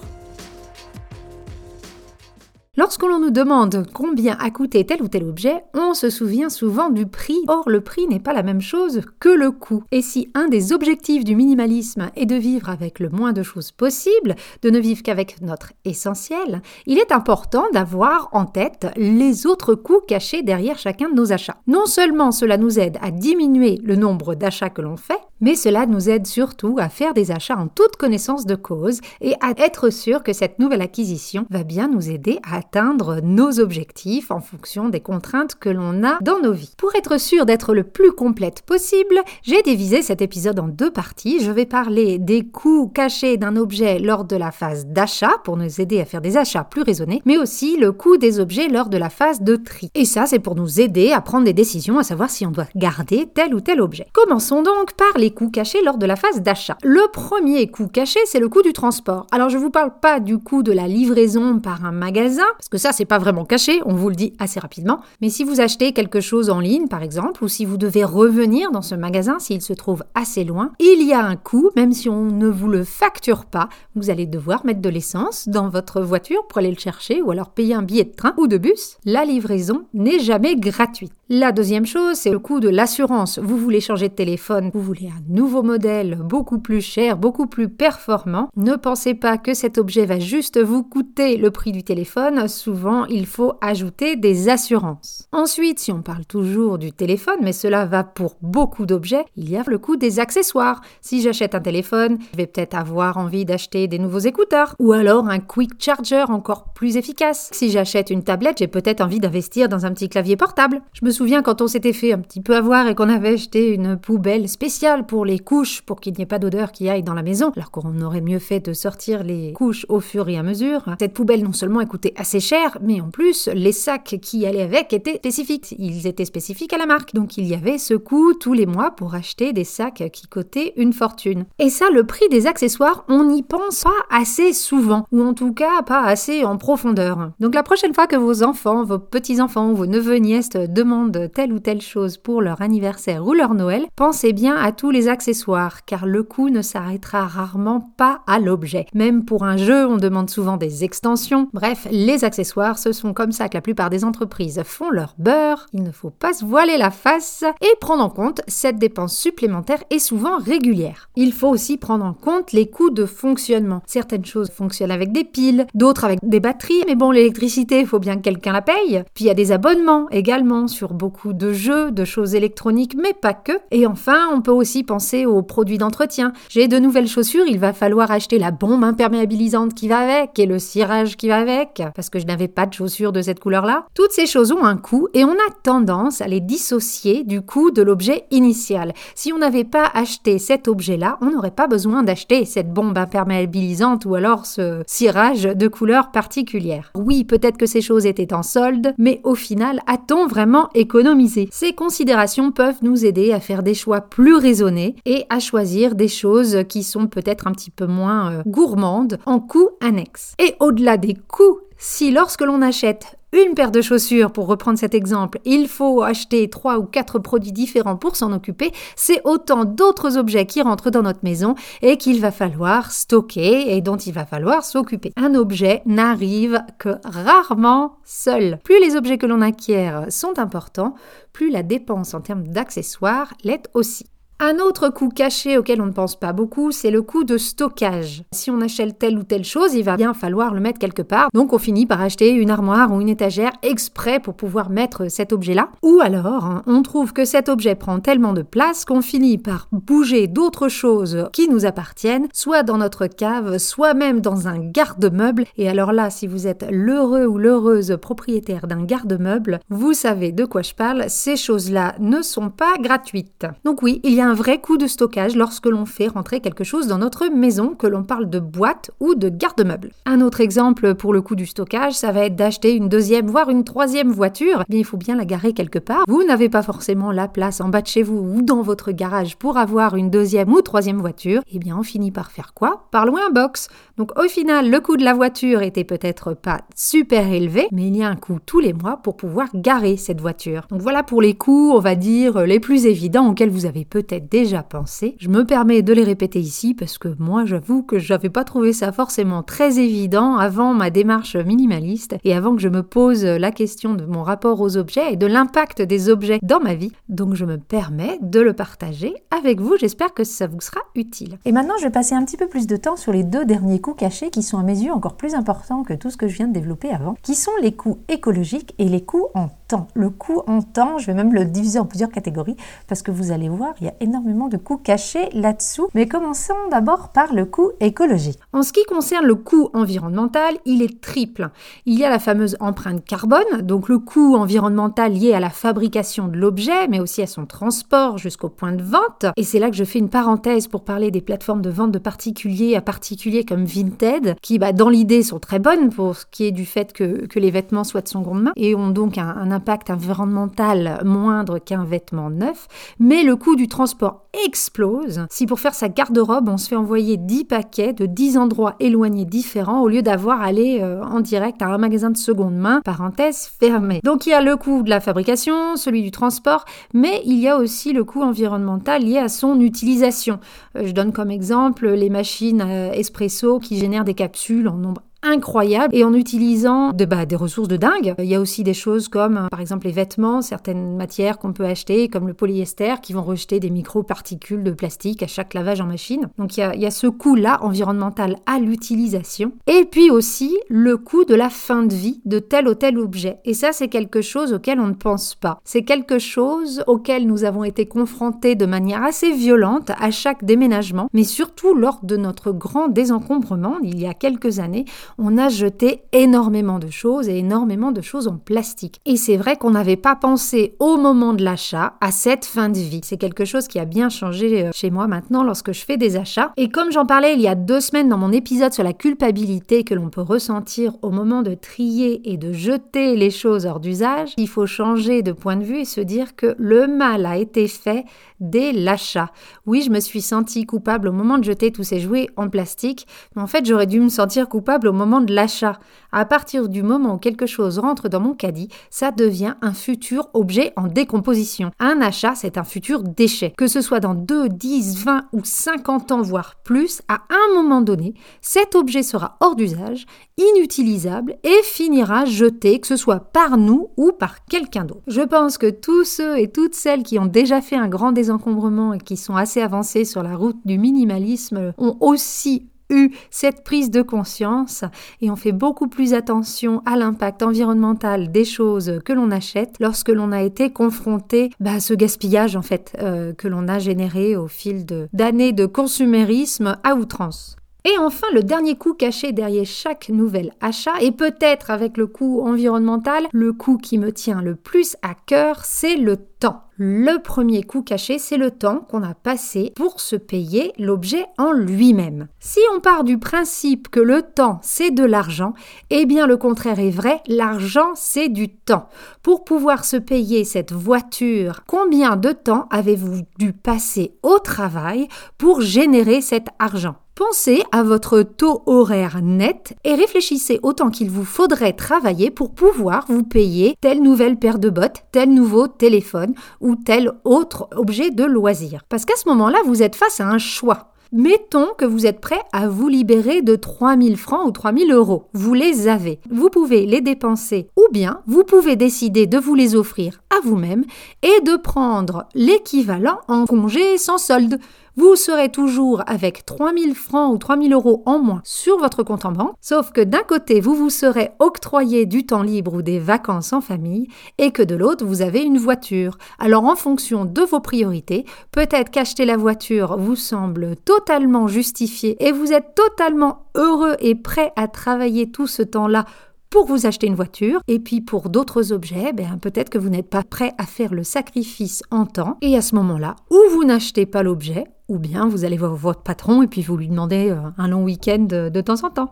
Lorsque 2.79 3.01
l'on 3.01 3.19
nous 3.19 3.31
demande 3.31 3.87
combien 3.91 4.37
a 4.39 4.51
coûté 4.51 4.85
tel 4.85 5.01
ou 5.01 5.07
tel 5.07 5.23
objet, 5.23 5.63
on 5.73 5.95
se 5.95 6.11
souvient 6.11 6.49
souvent 6.49 6.91
du 6.91 7.07
prix. 7.07 7.39
Or, 7.47 7.67
le 7.67 7.81
prix 7.81 8.05
n'est 8.05 8.19
pas 8.19 8.33
la 8.33 8.43
même 8.43 8.61
chose 8.61 9.01
que 9.19 9.29
le 9.29 9.49
coût. 9.49 9.83
Et 9.91 10.03
si 10.03 10.29
un 10.35 10.47
des 10.47 10.73
objectifs 10.73 11.23
du 11.23 11.35
minimalisme 11.35 12.11
est 12.15 12.27
de 12.27 12.35
vivre 12.35 12.69
avec 12.69 12.99
le 12.99 13.09
moins 13.09 13.33
de 13.33 13.41
choses 13.41 13.71
possible, 13.71 14.35
de 14.61 14.69
ne 14.69 14.77
vivre 14.77 15.01
qu'avec 15.01 15.41
notre 15.41 15.73
essentiel, 15.85 16.61
il 16.85 16.99
est 16.99 17.11
important 17.11 17.65
d'avoir 17.73 18.29
en 18.31 18.45
tête 18.45 18.85
les 18.95 19.47
autres 19.47 19.73
coûts 19.73 20.01
cachés 20.07 20.43
derrière 20.43 20.77
chacun 20.77 21.09
de 21.09 21.15
nos 21.15 21.33
achats. 21.33 21.57
Non 21.65 21.87
seulement 21.87 22.31
cela 22.31 22.57
nous 22.57 22.77
aide 22.77 22.99
à 23.01 23.09
diminuer 23.09 23.81
le 23.83 23.95
nombre 23.95 24.35
d'achats 24.35 24.69
que 24.69 24.83
l'on 24.83 24.97
fait, 24.97 25.19
mais 25.39 25.55
cela 25.55 25.85
nous 25.85 26.09
aide 26.09 26.27
surtout 26.27 26.77
à 26.79 26.89
faire 26.89 27.13
des 27.13 27.31
achats 27.31 27.57
en 27.57 27.67
toute 27.67 27.95
connaissance 27.95 28.45
de 28.45 28.55
cause 28.55 28.99
et 29.21 29.35
à 29.41 29.51
être 29.57 29.89
sûr 29.89 30.23
que 30.23 30.33
cette 30.33 30.59
nouvelle 30.59 30.81
acquisition 30.81 31.45
va 31.49 31.63
bien 31.63 31.87
nous 31.87 32.09
aider 32.09 32.39
à 32.43 32.57
atteindre 32.57 33.19
nos 33.21 33.59
objectifs 33.59 34.31
en 34.31 34.41
fonction 34.41 34.89
des 34.89 34.99
contraintes 34.99 35.55
que 35.55 35.69
l'on 35.69 36.03
a 36.03 36.17
dans 36.21 36.39
nos 36.39 36.53
vies. 36.53 36.73
Pour 36.77 36.95
être 36.95 37.19
sûr 37.19 37.45
d'être 37.45 37.73
le 37.73 37.83
plus 37.83 38.11
complète 38.11 38.61
possible, 38.61 39.21
j'ai 39.43 39.61
divisé 39.61 40.01
cet 40.01 40.21
épisode 40.21 40.59
en 40.59 40.67
deux 40.67 40.91
parties. 40.91 41.39
Je 41.41 41.51
vais 41.51 41.65
parler 41.65 42.17
des 42.19 42.45
coûts 42.45 42.87
cachés 42.87 43.37
d'un 43.37 43.55
objet 43.55 43.99
lors 43.99 44.25
de 44.25 44.35
la 44.35 44.51
phase 44.51 44.85
d'achat 44.85 45.31
pour 45.43 45.57
nous 45.57 45.81
aider 45.81 45.99
à 45.99 46.05
faire 46.05 46.21
des 46.21 46.37
achats 46.37 46.63
plus 46.63 46.81
raisonnés, 46.81 47.21
mais 47.25 47.37
aussi 47.37 47.77
le 47.77 47.91
coût 47.91 48.17
des 48.17 48.39
objets 48.39 48.67
lors 48.67 48.89
de 48.89 48.97
la 48.97 49.09
phase 49.09 49.41
de 49.41 49.55
tri. 49.55 49.89
Et 49.95 50.05
ça, 50.05 50.25
c'est 50.25 50.39
pour 50.39 50.55
nous 50.55 50.79
aider 50.79 51.11
à 51.11 51.21
prendre 51.21 51.45
des 51.45 51.53
décisions, 51.53 51.99
à 51.99 52.03
savoir 52.03 52.29
si 52.29 52.45
on 52.45 52.51
doit 52.51 52.67
garder 52.75 53.27
tel 53.33 53.53
ou 53.53 53.61
tel 53.61 53.81
objet. 53.81 54.07
Commençons 54.13 54.63
donc 54.63 54.93
par 54.93 55.17
les 55.17 55.26
coûts 55.31 55.49
cachés 55.49 55.83
lors 55.83 55.97
de 55.97 56.05
la 56.05 56.15
phase 56.15 56.41
d'achat. 56.41 56.77
Le 56.83 57.11
premier 57.11 57.69
coût 57.69 57.87
caché, 57.87 58.19
c'est 58.25 58.39
le 58.39 58.49
coût 58.49 58.61
du 58.61 58.73
transport. 58.73 59.27
Alors 59.31 59.49
je 59.49 59.57
vous 59.57 59.69
parle 59.69 59.91
pas 59.99 60.19
du 60.19 60.37
coût 60.37 60.63
de 60.63 60.71
la 60.71 60.87
livraison 60.87 61.59
par 61.59 61.85
un 61.85 61.91
magasin, 61.91 62.45
parce 62.57 62.69
que 62.69 62.77
ça 62.77 62.91
c'est 62.91 63.05
pas 63.05 63.19
vraiment 63.19 63.45
caché, 63.45 63.81
on 63.85 63.93
vous 63.93 64.09
le 64.09 64.15
dit 64.15 64.33
assez 64.39 64.59
rapidement. 64.59 64.99
Mais 65.21 65.29
si 65.29 65.43
vous 65.43 65.61
achetez 65.61 65.93
quelque 65.93 66.21
chose 66.21 66.49
en 66.49 66.59
ligne 66.59 66.87
par 66.87 67.03
exemple, 67.03 67.43
ou 67.43 67.47
si 67.47 67.65
vous 67.65 67.77
devez 67.77 68.03
revenir 68.03 68.71
dans 68.71 68.81
ce 68.81 68.95
magasin 68.95 69.39
s'il 69.39 69.61
se 69.61 69.73
trouve 69.73 70.03
assez 70.15 70.43
loin, 70.43 70.71
il 70.79 71.03
y 71.03 71.13
a 71.13 71.23
un 71.23 71.35
coût, 71.35 71.69
même 71.75 71.91
si 71.91 72.09
on 72.09 72.23
ne 72.25 72.47
vous 72.47 72.67
le 72.67 72.83
facture 72.83 73.45
pas, 73.45 73.69
vous 73.95 74.09
allez 74.09 74.25
devoir 74.25 74.65
mettre 74.65 74.81
de 74.81 74.89
l'essence 74.89 75.47
dans 75.47 75.69
votre 75.69 76.01
voiture 76.01 76.45
pour 76.47 76.59
aller 76.59 76.71
le 76.71 76.79
chercher, 76.79 77.21
ou 77.21 77.31
alors 77.31 77.49
payer 77.49 77.73
un 77.73 77.81
billet 77.81 78.03
de 78.03 78.15
train 78.15 78.33
ou 78.37 78.47
de 78.47 78.57
bus. 78.57 78.97
La 79.05 79.25
livraison 79.25 79.85
n'est 79.93 80.19
jamais 80.19 80.55
gratuite. 80.55 81.11
La 81.29 81.51
deuxième 81.51 81.85
chose, 81.85 82.15
c'est 82.15 82.31
le 82.31 82.39
coût 82.39 82.59
de 82.59 82.69
l'assurance. 82.69 83.39
Vous 83.39 83.57
voulez 83.57 83.81
changer 83.81 84.07
de 84.09 84.13
téléphone, 84.13 84.71
vous 84.73 84.81
voulez 84.81 85.09
un 85.17 85.33
nouveau 85.33 85.63
modèle 85.63 86.19
beaucoup 86.23 86.59
plus 86.59 86.81
cher, 86.81 87.17
beaucoup 87.17 87.47
plus 87.47 87.69
performant. 87.69 88.49
Ne 88.55 88.75
pensez 88.75 89.13
pas 89.13 89.37
que 89.37 89.53
cet 89.53 89.77
objet 89.77 90.05
va 90.05 90.19
juste 90.19 90.61
vous 90.61 90.83
coûter 90.83 91.37
le 91.37 91.49
prix 91.49 91.71
du 91.71 91.83
téléphone. 91.83 92.47
Souvent, 92.47 93.05
il 93.05 93.25
faut 93.25 93.53
ajouter 93.61 94.15
des 94.15 94.49
assurances. 94.49 95.27
Ensuite, 95.31 95.79
si 95.79 95.91
on 95.91 96.01
parle 96.01 96.25
toujours 96.25 96.77
du 96.77 96.91
téléphone, 96.91 97.39
mais 97.41 97.53
cela 97.53 97.85
va 97.85 98.03
pour 98.03 98.35
beaucoup 98.41 98.85
d'objets, 98.85 99.25
il 99.35 99.49
y 99.49 99.57
a 99.57 99.63
le 99.65 99.79
coût 99.79 99.95
des 99.95 100.19
accessoires. 100.19 100.81
Si 101.01 101.21
j'achète 101.21 101.55
un 101.55 101.61
téléphone, 101.61 102.19
je 102.31 102.37
vais 102.37 102.47
peut-être 102.47 102.75
avoir 102.75 103.17
envie 103.17 103.45
d'acheter 103.45 103.87
des 103.87 103.99
nouveaux 103.99 104.19
écouteurs 104.19 104.75
ou 104.79 104.91
alors 104.91 105.27
un 105.27 105.39
quick 105.39 105.71
charger 105.79 106.23
encore 106.29 106.73
plus 106.73 106.95
efficace. 106.95 107.49
Si 107.53 107.71
j'achète 107.71 108.11
une 108.11 108.23
tablette, 108.23 108.59
j'ai 108.59 108.67
peut-être 108.67 109.01
envie 109.01 109.19
d'investir 109.19 109.67
dans 109.67 109.85
un 109.85 109.91
petit 109.91 110.09
clavier 110.09 110.37
portable. 110.37 110.81
Je 110.93 111.03
me 111.05 111.11
souviens 111.11 111.41
quand 111.41 111.61
on 111.61 111.67
s'était 111.67 111.93
fait 111.93 112.13
un 112.13 112.19
petit 112.19 112.41
peu 112.41 112.55
avoir 112.55 112.87
et 112.87 112.95
qu'on 112.95 113.09
avait 113.09 113.33
acheté 113.33 113.73
une 113.73 113.97
poubelle 113.97 114.47
spéciale 114.47 115.05
pour 115.07 115.25
les 115.25 115.39
couches 115.39 115.81
pour 115.81 115.99
qu'il 115.99 116.13
n'y 116.13 116.21
ait 116.21 116.27
pas 116.27 116.39
d'odeur 116.39 116.71
qui 116.71 116.89
aille 116.89 117.03
dans 117.03 117.13
la 117.13 117.23
maison, 117.23 117.51
alors 117.55 117.71
qu'on 117.71 118.01
aurait 118.01 118.21
mieux 118.21 118.39
fait 118.39 118.59
de 118.59 118.73
sortir 118.73 119.23
les 119.23 119.53
couches 119.53 119.85
au 119.89 119.99
fur 119.99 120.29
et 120.29 120.37
à 120.37 120.43
mesure. 120.43 120.83
Cette 120.99 121.13
poubelle 121.13 121.43
non 121.43 121.53
seulement 121.53 121.81
elle 121.81 121.87
coûtait 121.87 122.13
assez 122.17 122.39
cher, 122.39 122.77
mais 122.81 123.01
en 123.01 123.09
plus 123.09 123.49
les 123.53 123.71
sacs 123.71 124.17
qui 124.21 124.45
allaient 124.45 124.61
avec 124.61 124.93
étaient 124.93 125.15
spécifiques. 125.15 125.75
Ils 125.79 126.07
étaient 126.07 126.25
spécifiques 126.25 126.73
à 126.73 126.77
la 126.77 126.85
marque. 126.85 127.13
Donc 127.13 127.37
il 127.37 127.45
y 127.45 127.53
avait 127.53 127.77
ce 127.77 127.93
coût 127.93 128.33
tous 128.33 128.53
les 128.53 128.65
mois 128.65 128.91
pour 128.91 129.15
acheter 129.15 129.53
des 129.53 129.63
sacs 129.63 130.03
qui 130.11 130.27
coûtaient 130.27 130.73
une 130.77 130.93
fortune. 130.93 131.45
Et 131.59 131.69
ça, 131.69 131.85
le 131.91 132.03
prix 132.03 132.27
des 132.29 132.47
accessoires, 132.47 133.05
on 133.07 133.23
n'y 133.23 133.43
pense 133.43 133.83
pas 133.83 134.15
assez 134.17 134.53
souvent, 134.53 135.05
ou 135.11 135.21
en 135.21 135.33
tout 135.33 135.53
cas 135.53 135.81
pas 135.83 136.03
assez 136.03 136.43
en 136.43 136.57
profondeur. 136.57 137.31
Donc 137.39 137.55
la 137.55 137.63
prochaine 137.63 137.93
fois 137.93 138.07
que 138.07 138.15
vos 138.15 138.43
enfants, 138.43 138.83
vos 138.83 138.99
petits-enfants 138.99 139.73
vos 139.73 139.85
neveux-nièces 139.85 140.49
demandent 140.49 141.29
telle 141.33 141.53
ou 141.53 141.59
telle 141.59 141.81
chose 141.81 142.17
pour 142.17 142.41
leur 142.41 142.61
anniversaire 142.61 143.25
ou 143.25 143.33
leur 143.33 143.53
Noël, 143.53 143.85
pensez 143.95 144.33
bien 144.33 144.55
à 144.55 144.71
tous 144.71 144.89
les 144.89 144.96
accessoires, 145.05 145.85
car 145.85 146.05
le 146.05 146.23
coût 146.23 146.49
ne 146.49 146.61
s'arrêtera 146.61 147.27
rarement 147.27 147.91
pas 147.97 148.21
à 148.25 148.39
l'objet. 148.39 148.87
Même 148.93 149.25
pour 149.25 149.43
un 149.43 149.57
jeu, 149.57 149.85
on 149.85 149.97
demande 149.97 150.29
souvent 150.29 150.57
des 150.57 150.83
extensions. 150.83 151.49
Bref, 151.53 151.87
les 151.91 152.23
accessoires, 152.23 152.79
ce 152.79 152.91
sont 152.91 153.13
comme 153.13 153.31
ça 153.31 153.49
que 153.49 153.57
la 153.57 153.61
plupart 153.61 153.89
des 153.89 154.03
entreprises 154.03 154.61
font 154.65 154.89
leur 154.89 155.13
beurre. 155.19 155.67
Il 155.73 155.83
ne 155.83 155.91
faut 155.91 156.09
pas 156.09 156.33
se 156.33 156.45
voiler 156.45 156.77
la 156.77 156.91
face 156.91 157.43
et 157.61 157.75
prendre 157.79 158.03
en 158.03 158.09
compte 158.09 158.41
cette 158.47 158.79
dépense 158.79 159.15
supplémentaire 159.15 159.83
est 159.89 159.99
souvent 159.99 160.37
régulière. 160.37 161.09
Il 161.15 161.33
faut 161.33 161.49
aussi 161.49 161.77
prendre 161.77 162.05
en 162.05 162.13
compte 162.13 162.51
les 162.51 162.69
coûts 162.69 162.89
de 162.89 163.05
fonctionnement. 163.05 163.81
Certaines 163.85 164.25
choses 164.25 164.49
fonctionnent 164.49 164.91
avec 164.91 165.11
des 165.11 165.23
piles, 165.23 165.67
d'autres 165.75 166.05
avec 166.05 166.19
des 166.23 166.39
batteries, 166.39 166.83
mais 166.87 166.95
bon, 166.95 167.11
l'électricité, 167.11 167.79
il 167.79 167.87
faut 167.87 167.99
bien 167.99 168.15
que 168.15 168.21
quelqu'un 168.21 168.53
la 168.53 168.61
paye. 168.61 169.03
Puis 169.13 169.25
il 169.25 169.27
y 169.27 169.31
a 169.31 169.35
des 169.35 169.51
abonnements 169.51 170.09
également 170.09 170.67
sur 170.67 170.93
beaucoup 170.93 171.33
de 171.33 171.51
jeux, 171.51 171.91
de 171.91 172.05
choses 172.05 172.35
électroniques, 172.35 172.95
mais 172.95 173.13
pas 173.13 173.33
que. 173.33 173.53
Et 173.71 173.85
enfin, 173.85 174.29
on 174.33 174.41
peut 174.41 174.51
aussi 174.51 174.83
penser 174.87 175.27
aux 175.27 175.43
produits 175.43 175.77
d'entretien. 175.77 176.33
J'ai 176.49 176.67
de 176.67 176.79
nouvelles 176.79 177.07
chaussures, 177.07 177.45
il 177.47 177.59
va 177.59 177.73
falloir 177.73 178.09
acheter 178.09 178.39
la 178.39 178.49
bombe 178.49 178.83
imperméabilisante 178.83 179.75
qui 179.75 179.87
va 179.87 179.99
avec 179.99 180.39
et 180.39 180.47
le 180.47 180.57
cirage 180.57 181.17
qui 181.17 181.27
va 181.27 181.37
avec, 181.37 181.83
parce 181.93 182.09
que 182.09 182.17
je 182.17 182.25
n'avais 182.25 182.47
pas 182.47 182.65
de 182.65 182.73
chaussures 182.73 183.11
de 183.11 183.21
cette 183.21 183.39
couleur-là. 183.39 183.85
Toutes 183.93 184.11
ces 184.11 184.25
choses 184.25 184.51
ont 184.51 184.63
un 184.63 184.77
coût 184.77 185.09
et 185.13 185.23
on 185.23 185.33
a 185.33 185.51
tendance 185.61 186.21
à 186.21 186.27
les 186.27 186.39
dissocier 186.39 187.23
du 187.23 187.41
coût 187.41 187.69
de 187.69 187.81
l'objet 187.81 188.23
initial. 188.31 188.93
Si 189.13 189.33
on 189.33 189.37
n'avait 189.37 189.65
pas 189.65 189.91
acheté 189.93 190.39
cet 190.39 190.67
objet-là, 190.67 191.17
on 191.21 191.31
n'aurait 191.31 191.51
pas 191.51 191.67
besoin 191.67 192.01
d'acheter 192.03 192.45
cette 192.45 192.71
bombe 192.73 192.97
imperméabilisante 192.97 194.05
ou 194.05 194.15
alors 194.15 194.45
ce 194.45 194.83
cirage 194.87 195.43
de 195.43 195.67
couleur 195.67 196.11
particulière. 196.11 196.91
Oui, 196.95 197.25
peut-être 197.25 197.57
que 197.57 197.65
ces 197.65 197.81
choses 197.81 198.05
étaient 198.05 198.33
en 198.33 198.43
solde, 198.43 198.93
mais 198.97 199.19
au 199.23 199.35
final, 199.35 199.81
a-t-on 199.85 200.27
vraiment 200.27 200.69
économiser. 200.73 201.49
Ces 201.51 201.73
considérations 201.73 202.51
peuvent 202.51 202.79
nous 202.81 203.05
aider 203.05 203.33
à 203.33 203.41
faire 203.41 203.63
des 203.63 203.73
choix 203.73 204.01
plus 204.01 204.35
raisonnés 204.35 204.76
et 205.05 205.25
à 205.29 205.39
choisir 205.39 205.95
des 205.95 206.07
choses 206.07 206.63
qui 206.69 206.83
sont 206.83 207.07
peut-être 207.07 207.47
un 207.47 207.51
petit 207.51 207.71
peu 207.71 207.87
moins 207.87 208.31
euh, 208.31 208.43
gourmandes 208.45 209.19
en 209.25 209.39
coûts 209.39 209.69
annexes. 209.81 210.33
Et 210.39 210.55
au-delà 210.59 210.97
des 210.97 211.15
coûts, 211.15 211.59
si 211.77 212.11
lorsque 212.11 212.41
l'on 212.41 212.61
achète 212.61 213.17
une 213.33 213.53
paire 213.53 213.71
de 213.71 213.81
chaussures, 213.81 214.31
pour 214.31 214.47
reprendre 214.47 214.79
cet 214.79 214.95
exemple, 214.95 215.39
il 215.45 215.67
faut 215.67 216.01
acheter 216.01 216.49
trois 216.49 216.79
ou 216.79 216.83
quatre 216.83 217.19
produits 217.19 217.51
différents 217.51 217.97
pour 217.97 218.15
s'en 218.15 218.31
occuper, 218.31 218.71
c'est 218.95 219.21
autant 219.25 219.65
d'autres 219.65 220.17
objets 220.17 220.45
qui 220.45 220.61
rentrent 220.61 220.89
dans 220.89 221.03
notre 221.03 221.19
maison 221.23 221.55
et 221.81 221.97
qu'il 221.97 222.21
va 222.21 222.31
falloir 222.31 222.91
stocker 222.91 223.75
et 223.75 223.81
dont 223.81 223.97
il 223.97 224.13
va 224.13 224.25
falloir 224.25 224.63
s'occuper. 224.63 225.11
Un 225.17 225.35
objet 225.35 225.81
n'arrive 225.85 226.63
que 226.79 226.95
rarement 227.03 227.97
seul. 228.05 228.59
Plus 228.63 228.79
les 228.79 228.95
objets 228.95 229.17
que 229.17 229.25
l'on 229.25 229.41
acquiert 229.41 230.05
sont 230.09 230.39
importants, 230.39 230.95
plus 231.33 231.51
la 231.51 231.63
dépense 231.63 232.13
en 232.13 232.21
termes 232.21 232.47
d'accessoires 232.47 233.33
l'est 233.43 233.69
aussi. 233.73 234.05
Un 234.39 234.59
autre 234.59 234.89
coût 234.89 235.09
caché 235.09 235.57
auquel 235.57 235.81
on 235.81 235.87
ne 235.87 235.91
pense 235.91 236.15
pas 236.15 236.31
beaucoup, 236.31 236.71
c'est 236.71 236.91
le 236.91 237.01
coût 237.01 237.23
de 237.23 237.39
stockage. 237.39 238.21
Si 238.31 238.51
on 238.51 238.61
achète 238.61 238.99
telle 238.99 239.17
ou 239.17 239.23
telle 239.23 239.43
chose, 239.43 239.73
il 239.73 239.81
va 239.81 239.97
bien 239.97 240.13
falloir 240.13 240.53
le 240.53 240.59
mettre 240.59 240.77
quelque 240.77 241.01
part. 241.01 241.29
Donc 241.33 241.53
on 241.53 241.57
finit 241.57 241.87
par 241.87 242.01
acheter 242.01 242.29
une 242.29 242.51
armoire 242.51 242.93
ou 242.93 243.01
une 243.01 243.09
étagère 243.09 243.53
exprès 243.63 244.19
pour 244.19 244.35
pouvoir 244.35 244.69
mettre 244.69 245.09
cet 245.09 245.33
objet-là. 245.33 245.69
Ou 245.81 246.01
alors, 246.03 246.45
hein, 246.45 246.61
on 246.67 246.83
trouve 246.83 247.13
que 247.13 247.25
cet 247.25 247.49
objet 247.49 247.73
prend 247.73 247.99
tellement 247.99 248.33
de 248.33 248.43
place 248.43 248.85
qu'on 248.85 249.01
finit 249.01 249.39
par 249.39 249.69
bouger 249.71 250.27
d'autres 250.27 250.69
choses 250.69 251.29
qui 251.33 251.49
nous 251.49 251.65
appartiennent, 251.65 252.27
soit 252.31 252.61
dans 252.61 252.77
notre 252.77 253.07
cave, 253.07 253.57
soit 253.57 253.95
même 253.95 254.21
dans 254.21 254.47
un 254.47 254.59
garde-meuble. 254.59 255.45
Et 255.57 255.67
alors 255.67 255.93
là, 255.93 256.11
si 256.11 256.27
vous 256.27 256.45
êtes 256.45 256.67
l'heureux 256.69 257.25
ou 257.25 257.39
l'heureuse 257.39 257.97
propriétaire 257.99 258.67
d'un 258.67 258.83
garde-meuble, 258.83 259.61
vous 259.71 259.93
savez 259.93 260.31
de 260.31 260.45
quoi 260.45 260.61
je 260.61 260.75
parle, 260.75 261.05
ces 261.07 261.37
choses-là 261.37 261.95
ne 261.97 262.21
sont 262.21 262.51
pas 262.51 262.75
gratuites. 262.79 263.47
Donc 263.65 263.81
oui, 263.81 263.99
il 264.03 264.13
y 264.13 264.21
a 264.21 264.26
un 264.27 264.33
vrai 264.33 264.59
coût 264.59 264.77
de 264.77 264.87
stockage 264.87 265.37
lorsque 265.37 265.67
l'on 265.67 265.85
fait 265.85 266.07
rentrer 266.07 266.41
quelque 266.41 266.65
chose 266.65 266.87
dans 266.87 266.97
notre 266.97 267.29
maison, 267.29 267.75
que 267.75 267.87
l'on 267.87 268.03
parle 268.03 268.29
de 268.29 268.39
boîte 268.39 268.91
ou 268.99 269.15
de 269.15 269.29
garde-meuble. 269.29 269.91
Un 270.05 270.19
autre 270.19 270.41
exemple 270.41 270.95
pour 270.95 271.13
le 271.13 271.21
coût 271.21 271.35
du 271.35 271.45
stockage, 271.45 271.93
ça 271.93 272.11
va 272.11 272.25
être 272.25 272.35
d'acheter 272.35 272.75
une 272.75 272.89
deuxième, 272.89 273.27
voire 273.27 273.49
une 273.49 273.63
troisième 273.63 274.11
voiture. 274.11 274.65
Bien, 274.67 274.79
il 274.79 274.85
faut 274.85 274.97
bien 274.97 275.15
la 275.15 275.23
garer 275.23 275.53
quelque 275.53 275.79
part. 275.79 276.03
Vous 276.07 276.23
n'avez 276.25 276.49
pas 276.49 276.61
forcément 276.61 277.11
la 277.11 277.29
place 277.29 277.61
en 277.61 277.69
bas 277.69 277.81
de 277.81 277.87
chez 277.87 278.03
vous 278.03 278.17
ou 278.17 278.41
dans 278.41 278.61
votre 278.61 278.91
garage 278.91 279.37
pour 279.37 279.57
avoir 279.57 279.95
une 279.95 280.09
deuxième 280.09 280.51
ou 280.51 280.61
troisième 280.61 280.99
voiture. 280.99 281.41
Eh 281.53 281.59
bien, 281.59 281.77
on 281.77 281.83
finit 281.83 282.11
par 282.11 282.31
faire 282.31 282.53
quoi? 282.53 282.87
Par 282.91 283.05
louer 283.05 283.21
un 283.25 283.31
box. 283.31 283.69
Donc, 283.97 284.11
au 284.19 284.27
final, 284.27 284.69
le 284.69 284.79
coût 284.81 284.97
de 284.97 285.05
la 285.05 285.13
voiture 285.13 285.61
était 285.61 285.85
peut-être 285.85 286.33
pas 286.33 286.61
super 286.75 287.31
élevé, 287.31 287.67
mais 287.71 287.87
il 287.87 287.95
y 287.95 288.03
a 288.03 288.09
un 288.09 288.15
coût 288.15 288.39
tous 288.45 288.59
les 288.59 288.73
mois 288.73 288.97
pour 288.97 289.15
pouvoir 289.15 289.47
garer 289.53 289.95
cette 289.95 290.19
voiture. 290.19 290.67
Donc, 290.69 290.81
voilà 290.81 291.03
pour 291.03 291.21
les 291.21 291.35
coûts, 291.35 291.71
on 291.73 291.79
va 291.79 291.95
dire, 291.95 292.41
les 292.41 292.59
plus 292.59 292.85
évidents 292.85 293.29
auxquels 293.29 293.49
vous 293.49 293.65
avez 293.65 293.85
peut-être 293.85 294.16
déjà 294.19 294.63
pensé. 294.63 295.15
Je 295.19 295.29
me 295.29 295.45
permets 295.45 295.81
de 295.81 295.93
les 295.93 296.03
répéter 296.03 296.39
ici 296.39 296.73
parce 296.73 296.97
que 296.97 297.09
moi 297.19 297.45
j'avoue 297.45 297.83
que 297.83 297.99
j'avais 297.99 298.29
pas 298.29 298.43
trouvé 298.43 298.73
ça 298.73 298.91
forcément 298.91 299.43
très 299.43 299.79
évident 299.79 300.37
avant 300.37 300.73
ma 300.73 300.89
démarche 300.89 301.35
minimaliste 301.35 302.15
et 302.23 302.33
avant 302.33 302.55
que 302.55 302.61
je 302.61 302.69
me 302.69 302.83
pose 302.83 303.23
la 303.23 303.51
question 303.51 303.93
de 303.93 304.05
mon 304.05 304.23
rapport 304.23 304.61
aux 304.61 304.77
objets 304.77 305.13
et 305.13 305.15
de 305.15 305.25
l'impact 305.25 305.81
des 305.81 306.09
objets 306.09 306.39
dans 306.41 306.59
ma 306.59 306.75
vie. 306.75 306.91
Donc 307.09 307.35
je 307.35 307.45
me 307.45 307.57
permets 307.57 308.19
de 308.21 308.39
le 308.39 308.53
partager 308.53 309.13
avec 309.31 309.61
vous. 309.61 309.75
J'espère 309.79 310.13
que 310.13 310.23
ça 310.23 310.47
vous 310.47 310.61
sera 310.61 310.81
utile. 310.95 311.37
Et 311.45 311.51
maintenant 311.51 311.75
je 311.79 311.83
vais 311.83 311.91
passer 311.91 312.15
un 312.15 312.23
petit 312.23 312.37
peu 312.37 312.47
plus 312.47 312.67
de 312.67 312.77
temps 312.77 312.95
sur 312.95 313.11
les 313.11 313.23
deux 313.23 313.45
derniers 313.45 313.81
coûts 313.81 313.93
cachés 313.93 314.29
qui 314.29 314.43
sont 314.43 314.57
à 314.57 314.63
mes 314.63 314.79
yeux 314.79 314.91
encore 314.91 315.15
plus 315.15 315.35
importants 315.35 315.83
que 315.83 315.93
tout 315.93 316.09
ce 316.09 316.17
que 316.17 316.27
je 316.27 316.35
viens 316.35 316.47
de 316.47 316.53
développer 316.53 316.89
avant, 316.89 317.15
qui 317.21 317.35
sont 317.35 317.51
les 317.61 317.73
coûts 317.73 317.99
écologiques 318.09 318.73
et 318.77 318.85
les 318.85 319.01
coûts 319.01 319.27
en 319.33 319.49
temps. 319.67 319.87
Le 319.93 320.09
coût 320.09 320.41
en 320.47 320.61
temps, 320.61 320.97
je 320.97 321.07
vais 321.07 321.13
même 321.13 321.33
le 321.33 321.45
diviser 321.45 321.79
en 321.79 321.85
plusieurs 321.85 322.09
catégories 322.09 322.55
parce 322.87 323.01
que 323.01 323.11
vous 323.11 323.31
allez 323.31 323.49
voir, 323.49 323.73
il 323.81 323.85
y 323.85 323.89
a 323.89 323.93
de 324.07 324.57
coûts 324.57 324.77
cachés 324.77 325.29
là-dessous. 325.33 325.89
Mais 325.93 326.07
commençons 326.07 326.53
d'abord 326.71 327.09
par 327.09 327.33
le 327.33 327.45
coût 327.45 327.71
écologique. 327.79 328.39
En 328.53 328.63
ce 328.63 328.73
qui 328.73 328.83
concerne 328.85 329.25
le 329.25 329.35
coût 329.35 329.69
environnemental, 329.73 330.55
il 330.65 330.81
est 330.81 331.01
triple. 331.01 331.49
Il 331.85 331.97
y 331.97 332.03
a 332.03 332.09
la 332.09 332.19
fameuse 332.19 332.57
empreinte 332.59 333.03
carbone, 333.05 333.61
donc 333.61 333.89
le 333.89 333.99
coût 333.99 334.35
environnemental 334.35 335.13
lié 335.13 335.33
à 335.33 335.39
la 335.39 335.49
fabrication 335.49 336.27
de 336.27 336.37
l'objet, 336.37 336.87
mais 336.87 336.99
aussi 336.99 337.21
à 337.21 337.27
son 337.27 337.45
transport 337.45 338.17
jusqu'au 338.17 338.49
point 338.49 338.71
de 338.71 338.83
vente. 338.83 339.25
Et 339.35 339.43
c'est 339.43 339.59
là 339.59 339.69
que 339.69 339.75
je 339.75 339.83
fais 339.83 339.99
une 339.99 340.09
parenthèse 340.09 340.67
pour 340.67 340.83
parler 340.83 341.11
des 341.11 341.21
plateformes 341.21 341.61
de 341.61 341.69
vente 341.69 341.91
de 341.91 341.99
particuliers 341.99 342.75
à 342.75 342.81
particuliers 342.81 343.43
comme 343.43 343.65
Vinted, 343.65 344.35
qui 344.41 344.59
bah, 344.59 344.73
dans 344.73 344.89
l'idée 344.89 345.23
sont 345.23 345.39
très 345.39 345.59
bonnes 345.59 345.89
pour 345.89 346.15
ce 346.15 346.25
qui 346.31 346.45
est 346.45 346.51
du 346.51 346.65
fait 346.65 346.93
que, 346.93 347.25
que 347.25 347.39
les 347.39 347.51
vêtements 347.51 347.83
soient 347.83 348.01
de 348.01 348.07
seconde 348.07 348.43
main 348.43 348.53
et 348.55 348.75
ont 348.75 348.89
donc 348.89 349.17
un, 349.17 349.27
un 349.27 349.51
impact 349.51 349.89
environnemental 349.89 351.01
moindre 351.03 351.59
qu'un 351.59 351.83
vêtement 351.83 352.29
neuf. 352.29 352.67
Mais 352.99 353.23
le 353.23 353.35
coût 353.35 353.55
du 353.55 353.67
transport 353.67 353.96
explose 354.45 355.25
si 355.29 355.45
pour 355.45 355.59
faire 355.59 355.73
sa 355.73 355.89
garde-robe, 355.89 356.49
on 356.49 356.57
se 356.57 356.69
fait 356.69 356.75
envoyer 356.75 357.17
10 357.17 357.45
paquets 357.45 357.93
de 357.93 358.05
10 358.05 358.37
endroits 358.37 358.75
éloignés 358.79 359.25
différents 359.25 359.81
au 359.81 359.87
lieu 359.87 360.01
d'avoir 360.01 360.41
à 360.41 360.45
aller 360.45 360.79
euh, 360.81 361.03
en 361.03 361.19
direct 361.19 361.61
à 361.61 361.67
un 361.67 361.77
magasin 361.77 362.09
de 362.09 362.17
seconde 362.17 362.55
main, 362.55 362.81
parenthèse 362.83 363.49
fermée. 363.59 364.01
Donc 364.03 364.25
il 364.25 364.29
y 364.29 364.33
a 364.33 364.41
le 364.41 364.55
coût 364.55 364.83
de 364.83 364.89
la 364.89 364.99
fabrication, 364.99 365.75
celui 365.75 366.01
du 366.01 366.11
transport, 366.11 366.65
mais 366.93 367.21
il 367.25 367.39
y 367.39 367.47
a 367.47 367.57
aussi 367.57 367.93
le 367.93 368.03
coût 368.03 368.21
environnemental 368.21 369.03
lié 369.03 369.17
à 369.17 369.29
son 369.29 369.59
utilisation. 369.59 370.39
Euh, 370.75 370.85
je 370.85 370.91
donne 370.91 371.11
comme 371.11 371.31
exemple 371.31 371.89
les 371.89 372.09
machines 372.09 372.61
euh, 372.61 372.91
espresso 372.91 373.59
qui 373.59 373.77
génèrent 373.77 374.05
des 374.05 374.13
capsules 374.13 374.67
en 374.67 374.77
nombre 374.77 375.01
incroyable 375.23 375.95
et 375.95 376.03
en 376.03 376.13
utilisant 376.13 376.91
de, 376.91 377.05
bah, 377.05 377.25
des 377.25 377.35
ressources 377.35 377.67
de 377.67 377.77
dingue. 377.77 378.15
Il 378.19 378.25
y 378.25 378.35
a 378.35 378.39
aussi 378.39 378.63
des 378.63 378.73
choses 378.73 379.07
comme 379.07 379.37
euh, 379.37 379.47
par 379.49 379.59
exemple 379.59 379.87
les 379.87 379.93
vêtements, 379.93 380.41
certaines 380.41 380.95
matières 380.95 381.37
qu'on 381.37 381.53
peut 381.53 381.65
acheter 381.65 382.07
comme 382.07 382.27
le 382.27 382.33
polyester 382.33 382.95
qui 383.01 383.13
vont 383.13 383.23
rejeter 383.23 383.59
des 383.59 383.69
micro-particules 383.69 384.63
de 384.63 384.71
plastique 384.71 385.23
à 385.23 385.27
chaque 385.27 385.53
lavage 385.53 385.81
en 385.81 385.85
machine. 385.85 386.29
Donc 386.37 386.57
il 386.57 386.61
y 386.61 386.63
a, 386.63 386.75
il 386.75 386.81
y 386.81 386.85
a 386.85 386.91
ce 386.91 387.07
coût-là 387.07 387.59
environnemental 387.61 388.37
à 388.45 388.59
l'utilisation. 388.59 389.51
Et 389.67 389.85
puis 389.85 390.09
aussi 390.09 390.57
le 390.69 390.97
coût 390.97 391.25
de 391.25 391.35
la 391.35 391.49
fin 391.49 391.83
de 391.83 391.93
vie 391.93 392.21
de 392.25 392.39
tel 392.39 392.67
ou 392.67 392.73
tel 392.73 392.97
objet. 392.97 393.37
Et 393.45 393.53
ça 393.53 393.71
c'est 393.71 393.87
quelque 393.87 394.21
chose 394.21 394.53
auquel 394.53 394.79
on 394.79 394.87
ne 394.87 394.93
pense 394.93 395.35
pas. 395.35 395.59
C'est 395.63 395.83
quelque 395.83 396.19
chose 396.19 396.83
auquel 396.87 397.27
nous 397.27 397.43
avons 397.43 397.63
été 397.63 397.85
confrontés 397.85 398.55
de 398.55 398.65
manière 398.65 399.03
assez 399.03 399.31
violente 399.31 399.91
à 399.99 400.11
chaque 400.11 400.43
déménagement, 400.43 401.09
mais 401.13 401.23
surtout 401.23 401.73
lors 401.73 401.99
de 402.03 402.17
notre 402.17 402.51
grand 402.51 402.87
désencombrement 402.87 403.77
il 403.83 403.99
y 403.99 404.07
a 404.07 404.13
quelques 404.13 404.59
années 404.59 404.85
on 405.17 405.37
a 405.37 405.49
jeté 405.49 406.03
énormément 406.13 406.79
de 406.79 406.89
choses 406.89 407.27
et 407.27 407.37
énormément 407.37 407.91
de 407.91 408.01
choses 408.01 408.27
en 408.27 408.37
plastique. 408.37 408.99
Et 409.05 409.17
c'est 409.17 409.37
vrai 409.37 409.55
qu'on 409.55 409.71
n'avait 409.71 409.95
pas 409.95 410.15
pensé 410.15 410.75
au 410.79 410.97
moment 410.97 411.33
de 411.33 411.43
l'achat 411.43 411.95
à 412.01 412.11
cette 412.11 412.45
fin 412.45 412.69
de 412.69 412.77
vie. 412.77 413.01
C'est 413.03 413.17
quelque 413.17 413.45
chose 413.45 413.67
qui 413.67 413.79
a 413.79 413.85
bien 413.85 414.09
changé 414.09 414.65
euh, 414.65 414.71
chez 414.73 414.91
moi 414.91 415.07
maintenant 415.07 415.43
lorsque 415.43 415.71
je 415.71 415.83
fais 415.83 415.97
des 415.97 416.17
achats. 416.17 416.51
Et 416.57 416.69
comme 416.69 416.91
j'en 416.91 417.05
parlais 417.05 417.33
il 417.33 417.41
y 417.41 417.47
a 417.47 417.55
deux 417.55 417.79
semaines 417.79 418.09
dans 418.09 418.17
mon 418.17 418.31
épisode 418.31 418.73
sur 418.73 418.83
la 418.83 418.93
culpabilité 418.93 419.83
que 419.83 419.95
l'on 419.95 420.09
peut 420.09 420.21
ressentir 420.21 420.93
au 421.01 421.09
moment 421.09 421.41
de 421.41 421.55
trier 421.55 422.31
et 422.31 422.37
de 422.37 422.53
jeter 422.53 423.15
les 423.15 423.31
choses 423.31 423.65
hors 423.65 423.79
d'usage, 423.79 424.33
il 424.37 424.47
faut 424.47 424.65
changer 424.65 425.23
de 425.23 425.31
point 425.31 425.55
de 425.55 425.63
vue 425.63 425.79
et 425.79 425.85
se 425.85 426.01
dire 426.01 426.35
que 426.35 426.55
le 426.59 426.87
mal 426.87 427.25
a 427.25 427.37
été 427.37 427.67
fait 427.67 428.05
dès 428.39 428.71
l'achat. 428.71 429.31
Oui, 429.65 429.81
je 429.81 429.89
me 429.89 429.99
suis 429.99 430.21
sentie 430.21 430.65
coupable 430.65 431.07
au 431.07 431.11
moment 431.11 431.37
de 431.37 431.43
jeter 431.43 431.71
tous 431.71 431.83
ces 431.83 431.99
jouets 431.99 432.29
en 432.35 432.49
plastique, 432.49 433.07
mais 433.35 433.41
en 433.41 433.47
fait 433.47 433.65
j'aurais 433.65 433.87
dû 433.87 433.99
me 433.99 434.09
sentir 434.09 434.47
coupable 434.47 434.87
au 434.87 434.93
moment 434.97 435.21
de 435.21 435.33
l'achat. 435.33 435.79
À 436.11 436.25
partir 436.25 436.67
du 436.67 436.83
moment 436.83 437.15
où 437.15 437.17
quelque 437.17 437.45
chose 437.45 437.79
rentre 437.79 438.09
dans 438.09 438.19
mon 438.19 438.33
caddie, 438.33 438.69
ça 438.89 439.11
devient 439.11 439.55
un 439.61 439.73
futur 439.73 440.29
objet 440.33 440.73
en 440.75 440.87
décomposition. 440.87 441.71
Un 441.79 442.01
achat, 442.01 442.33
c'est 442.35 442.57
un 442.57 442.63
futur 442.63 443.03
déchet. 443.03 443.53
Que 443.57 443.67
ce 443.67 443.81
soit 443.81 443.99
dans 443.99 444.13
2, 444.13 444.49
10, 444.49 445.03
20 445.05 445.25
ou 445.33 445.41
50 445.43 446.11
ans, 446.11 446.21
voire 446.21 446.55
plus, 446.63 447.01
à 447.07 447.21
un 447.29 447.53
moment 447.55 447.81
donné, 447.81 448.13
cet 448.41 448.75
objet 448.75 449.03
sera 449.03 449.37
hors 449.39 449.55
d'usage, 449.55 450.05
inutilisable 450.37 451.37
et 451.43 451.63
finira 451.63 452.25
jeté, 452.25 452.79
que 452.79 452.87
ce 452.87 452.95
soit 452.95 453.19
par 453.19 453.57
nous 453.57 453.89
ou 453.97 454.11
par 454.11 454.45
quelqu'un 454.45 454.85
d'autre. 454.85 455.03
Je 455.07 455.21
pense 455.21 455.57
que 455.57 455.69
tous 455.69 456.03
ceux 456.03 456.37
et 456.39 456.51
toutes 456.51 456.75
celles 456.75 457.03
qui 457.03 457.19
ont 457.19 457.25
déjà 457.25 457.61
fait 457.61 457.75
un 457.75 457.87
grand 457.87 458.11
désencombrement 458.11 458.93
et 458.93 458.99
qui 458.99 459.17
sont 459.17 459.35
assez 459.35 459.61
avancés 459.61 460.05
sur 460.05 460.23
la 460.23 460.35
route 460.35 460.57
du 460.65 460.77
minimalisme 460.77 461.73
ont 461.77 461.97
aussi 462.01 462.67
eu 462.89 463.11
cette 463.29 463.63
prise 463.63 463.91
de 463.91 464.01
conscience 464.01 464.83
et 465.21 465.29
on 465.29 465.35
fait 465.35 465.51
beaucoup 465.51 465.87
plus 465.87 466.13
attention 466.13 466.81
à 466.85 466.95
l'impact 466.95 467.43
environnemental 467.43 468.31
des 468.31 468.45
choses 468.45 468.99
que 469.05 469.13
l'on 469.13 469.31
achète 469.31 469.75
lorsque 469.79 470.09
l'on 470.09 470.31
a 470.31 470.41
été 470.41 470.71
confronté 470.71 471.51
bah, 471.59 471.73
à 471.73 471.79
ce 471.79 471.93
gaspillage 471.93 472.55
en 472.55 472.61
fait 472.61 472.95
euh, 473.01 473.33
que 473.33 473.47
l'on 473.47 473.67
a 473.67 473.79
généré 473.79 474.35
au 474.35 474.47
fil 474.47 474.85
d'années 475.13 475.53
de 475.53 475.65
consumérisme 475.65 476.77
à 476.83 476.95
outrance. 476.95 477.57
Et 477.89 477.97
enfin, 477.99 478.27
le 478.33 478.43
dernier 478.43 478.75
coût 478.75 478.93
caché 478.93 479.31
derrière 479.31 479.65
chaque 479.65 480.09
nouvel 480.09 480.51
achat, 480.59 480.99
et 480.99 481.13
peut-être 481.13 481.71
avec 481.71 481.95
le 481.95 482.05
coût 482.05 482.41
environnemental, 482.41 483.27
le 483.31 483.53
coût 483.53 483.77
qui 483.77 483.97
me 483.97 484.11
tient 484.11 484.41
le 484.41 484.55
plus 484.55 484.97
à 485.03 485.13
cœur, 485.13 485.63
c'est 485.63 485.95
le 485.95 486.17
temps. 486.17 486.63
Le 486.75 487.21
premier 487.23 487.63
coût 487.63 487.83
caché, 487.83 488.19
c'est 488.19 488.35
le 488.35 488.51
temps 488.51 488.79
qu'on 488.89 489.03
a 489.03 489.13
passé 489.13 489.71
pour 489.73 490.01
se 490.01 490.17
payer 490.17 490.73
l'objet 490.77 491.27
en 491.37 491.53
lui-même. 491.53 492.27
Si 492.41 492.59
on 492.75 492.81
part 492.81 493.05
du 493.05 493.19
principe 493.19 493.87
que 493.87 494.01
le 494.01 494.21
temps, 494.21 494.59
c'est 494.63 494.91
de 494.91 495.05
l'argent, 495.05 495.53
eh 495.89 496.05
bien 496.05 496.27
le 496.27 496.35
contraire 496.35 496.79
est 496.79 496.89
vrai, 496.89 497.21
l'argent, 497.27 497.91
c'est 497.95 498.27
du 498.27 498.49
temps. 498.49 498.89
Pour 499.23 499.45
pouvoir 499.45 499.85
se 499.85 499.95
payer 499.95 500.43
cette 500.43 500.73
voiture, 500.73 501.61
combien 501.65 502.17
de 502.17 502.33
temps 502.33 502.67
avez-vous 502.69 503.21
dû 503.39 503.53
passer 503.53 504.17
au 504.23 504.39
travail 504.39 505.07
pour 505.37 505.61
générer 505.61 506.19
cet 506.19 506.47
argent? 506.59 506.97
Pensez 507.17 507.63
à 507.71 507.81
votre 507.81 508.21
taux 508.21 508.61
horaire 508.67 509.21
net 509.23 509.73
et 509.83 509.95
réfléchissez 509.95 510.59
au 510.61 510.73
temps 510.73 510.91
qu'il 510.91 511.09
vous 511.09 511.25
faudrait 511.25 511.73
travailler 511.73 512.29
pour 512.29 512.53
pouvoir 512.53 513.05
vous 513.09 513.23
payer 513.23 513.75
telle 513.81 514.03
nouvelle 514.03 514.37
paire 514.37 514.59
de 514.59 514.69
bottes, 514.69 515.01
tel 515.11 515.33
nouveau 515.33 515.67
téléphone 515.67 516.35
ou 516.61 516.75
tel 516.75 517.11
autre 517.23 517.69
objet 517.75 518.11
de 518.11 518.23
loisir. 518.23 518.83
Parce 518.87 519.03
qu'à 519.03 519.15
ce 519.15 519.27
moment-là, 519.29 519.57
vous 519.65 519.81
êtes 519.81 519.95
face 519.95 520.19
à 520.19 520.27
un 520.27 520.37
choix. 520.37 520.91
Mettons 521.11 521.69
que 521.75 521.85
vous 521.85 522.05
êtes 522.05 522.21
prêt 522.21 522.41
à 522.53 522.67
vous 522.67 522.87
libérer 522.87 523.41
de 523.41 523.55
3000 523.55 524.15
francs 524.17 524.45
ou 524.45 524.51
3000 524.51 524.91
euros. 524.91 525.23
Vous 525.33 525.55
les 525.55 525.87
avez. 525.87 526.19
Vous 526.29 526.51
pouvez 526.51 526.85
les 526.85 527.01
dépenser 527.01 527.69
ou 527.77 527.87
bien 527.91 528.21
vous 528.27 528.43
pouvez 528.43 528.75
décider 528.75 529.25
de 529.25 529.39
vous 529.39 529.55
les 529.55 529.75
offrir 529.75 530.21
à 530.29 530.45
vous-même 530.45 530.83
et 531.23 531.41
de 531.41 531.55
prendre 531.55 532.25
l'équivalent 532.35 533.19
en 533.27 533.45
congé 533.45 533.97
sans 533.97 534.19
solde. 534.19 534.59
Vous 534.99 535.15
serez 535.15 535.49
toujours 535.49 536.01
avec 536.07 536.43
3000 536.43 536.95
francs 536.95 537.31
ou 537.31 537.37
3000 537.37 537.71
euros 537.71 538.01
en 538.07 538.17
moins 538.17 538.41
sur 538.43 538.79
votre 538.79 539.03
compte 539.03 539.25
en 539.25 539.31
banque, 539.31 539.53
sauf 539.61 539.91
que 539.91 540.01
d'un 540.01 540.23
côté, 540.23 540.59
vous 540.59 540.73
vous 540.73 540.89
serez 540.89 541.29
octroyé 541.37 542.07
du 542.07 542.25
temps 542.25 542.41
libre 542.41 542.73
ou 542.73 542.81
des 542.81 542.97
vacances 542.97 543.53
en 543.53 543.61
famille, 543.61 544.07
et 544.39 544.49
que 544.49 544.63
de 544.63 544.73
l'autre, 544.73 545.05
vous 545.05 545.21
avez 545.21 545.43
une 545.43 545.59
voiture. 545.59 546.17
Alors 546.39 546.65
en 546.65 546.75
fonction 546.75 547.25
de 547.25 547.41
vos 547.43 547.59
priorités, 547.59 548.25
peut-être 548.51 548.89
qu'acheter 548.89 549.25
la 549.25 549.37
voiture 549.37 549.97
vous 549.99 550.15
semble 550.15 550.75
totalement 550.77 551.47
justifié 551.47 552.17
et 552.25 552.31
vous 552.31 552.51
êtes 552.51 552.73
totalement 552.73 553.45
heureux 553.53 553.97
et 553.99 554.15
prêt 554.15 554.51
à 554.55 554.67
travailler 554.67 555.29
tout 555.29 555.45
ce 555.45 555.61
temps-là 555.61 556.05
pour 556.49 556.65
vous 556.65 556.87
acheter 556.87 557.05
une 557.05 557.13
voiture. 557.13 557.61
Et 557.67 557.77
puis 557.77 558.01
pour 558.01 558.29
d'autres 558.29 558.71
objets, 558.71 559.13
ben, 559.13 559.37
peut-être 559.39 559.69
que 559.69 559.77
vous 559.77 559.89
n'êtes 559.89 560.09
pas 560.09 560.23
prêt 560.23 560.53
à 560.57 560.65
faire 560.65 560.95
le 560.95 561.03
sacrifice 561.03 561.83
en 561.91 562.07
temps. 562.07 562.37
Et 562.41 562.57
à 562.57 562.63
ce 562.63 562.73
moment-là, 562.73 563.15
ou 563.29 563.37
vous 563.51 563.63
n'achetez 563.63 564.07
pas 564.07 564.23
l'objet, 564.23 564.65
ou 564.87 564.99
bien 564.99 565.27
vous 565.27 565.45
allez 565.45 565.57
voir 565.57 565.75
votre 565.75 566.01
patron 566.01 566.41
et 566.41 566.47
puis 566.47 566.61
vous 566.61 566.77
lui 566.77 566.87
demandez 566.87 567.29
euh, 567.29 567.37
un 567.57 567.67
long 567.67 567.83
week-end 567.83 568.27
de 568.29 568.61
temps 568.61 568.83
en 568.83 568.89
temps. 568.89 569.11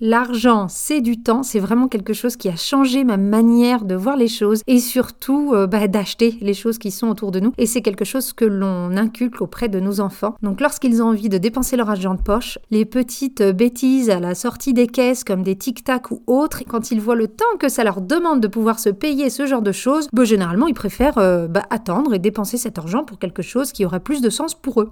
L'argent, 0.00 0.66
c'est 0.68 1.00
du 1.00 1.22
temps, 1.22 1.44
c'est 1.44 1.60
vraiment 1.60 1.86
quelque 1.86 2.14
chose 2.14 2.34
qui 2.34 2.48
a 2.48 2.56
changé 2.56 3.04
ma 3.04 3.16
manière 3.16 3.84
de 3.84 3.94
voir 3.94 4.16
les 4.16 4.26
choses 4.26 4.60
et 4.66 4.80
surtout 4.80 5.52
euh, 5.54 5.68
bah, 5.68 5.86
d'acheter 5.86 6.36
les 6.40 6.52
choses 6.52 6.78
qui 6.78 6.90
sont 6.90 7.06
autour 7.06 7.30
de 7.30 7.38
nous. 7.38 7.52
Et 7.58 7.66
c'est 7.66 7.80
quelque 7.80 8.04
chose 8.04 8.32
que 8.32 8.44
l'on 8.44 8.96
inculque 8.96 9.40
auprès 9.40 9.68
de 9.68 9.78
nos 9.78 10.00
enfants. 10.00 10.34
Donc 10.42 10.60
lorsqu'ils 10.60 11.00
ont 11.00 11.10
envie 11.10 11.28
de 11.28 11.38
dépenser 11.38 11.76
leur 11.76 11.90
argent 11.90 12.14
de 12.14 12.20
poche, 12.20 12.58
les 12.72 12.84
petites 12.84 13.40
euh, 13.40 13.52
bêtises 13.52 14.10
à 14.10 14.18
la 14.18 14.34
sortie 14.34 14.74
des 14.74 14.88
caisses 14.88 15.22
comme 15.22 15.44
des 15.44 15.54
tic-tac 15.54 16.10
ou 16.10 16.24
autres, 16.26 16.64
quand 16.66 16.90
ils 16.90 17.00
voient 17.00 17.14
le 17.14 17.28
temps 17.28 17.44
que 17.60 17.68
ça 17.68 17.84
leur 17.84 18.00
demande 18.00 18.40
de 18.40 18.48
pouvoir 18.48 18.80
se 18.80 18.90
payer 18.90 19.30
ce 19.30 19.46
genre 19.46 19.62
de 19.62 19.72
choses, 19.72 20.08
bah, 20.12 20.24
généralement 20.24 20.66
ils 20.66 20.74
préfèrent 20.74 21.48
bah, 21.48 21.62
attendre 21.70 22.14
et 22.14 22.18
dépenser 22.18 22.56
cet 22.56 22.78
argent 22.78 23.04
pour 23.04 23.20
quelque 23.20 23.42
chose 23.42 23.70
qui 23.70 23.84
aurait 23.84 24.00
plus 24.00 24.20
de 24.20 24.28
sens 24.28 24.54
pour 24.56 24.80
eux. 24.80 24.90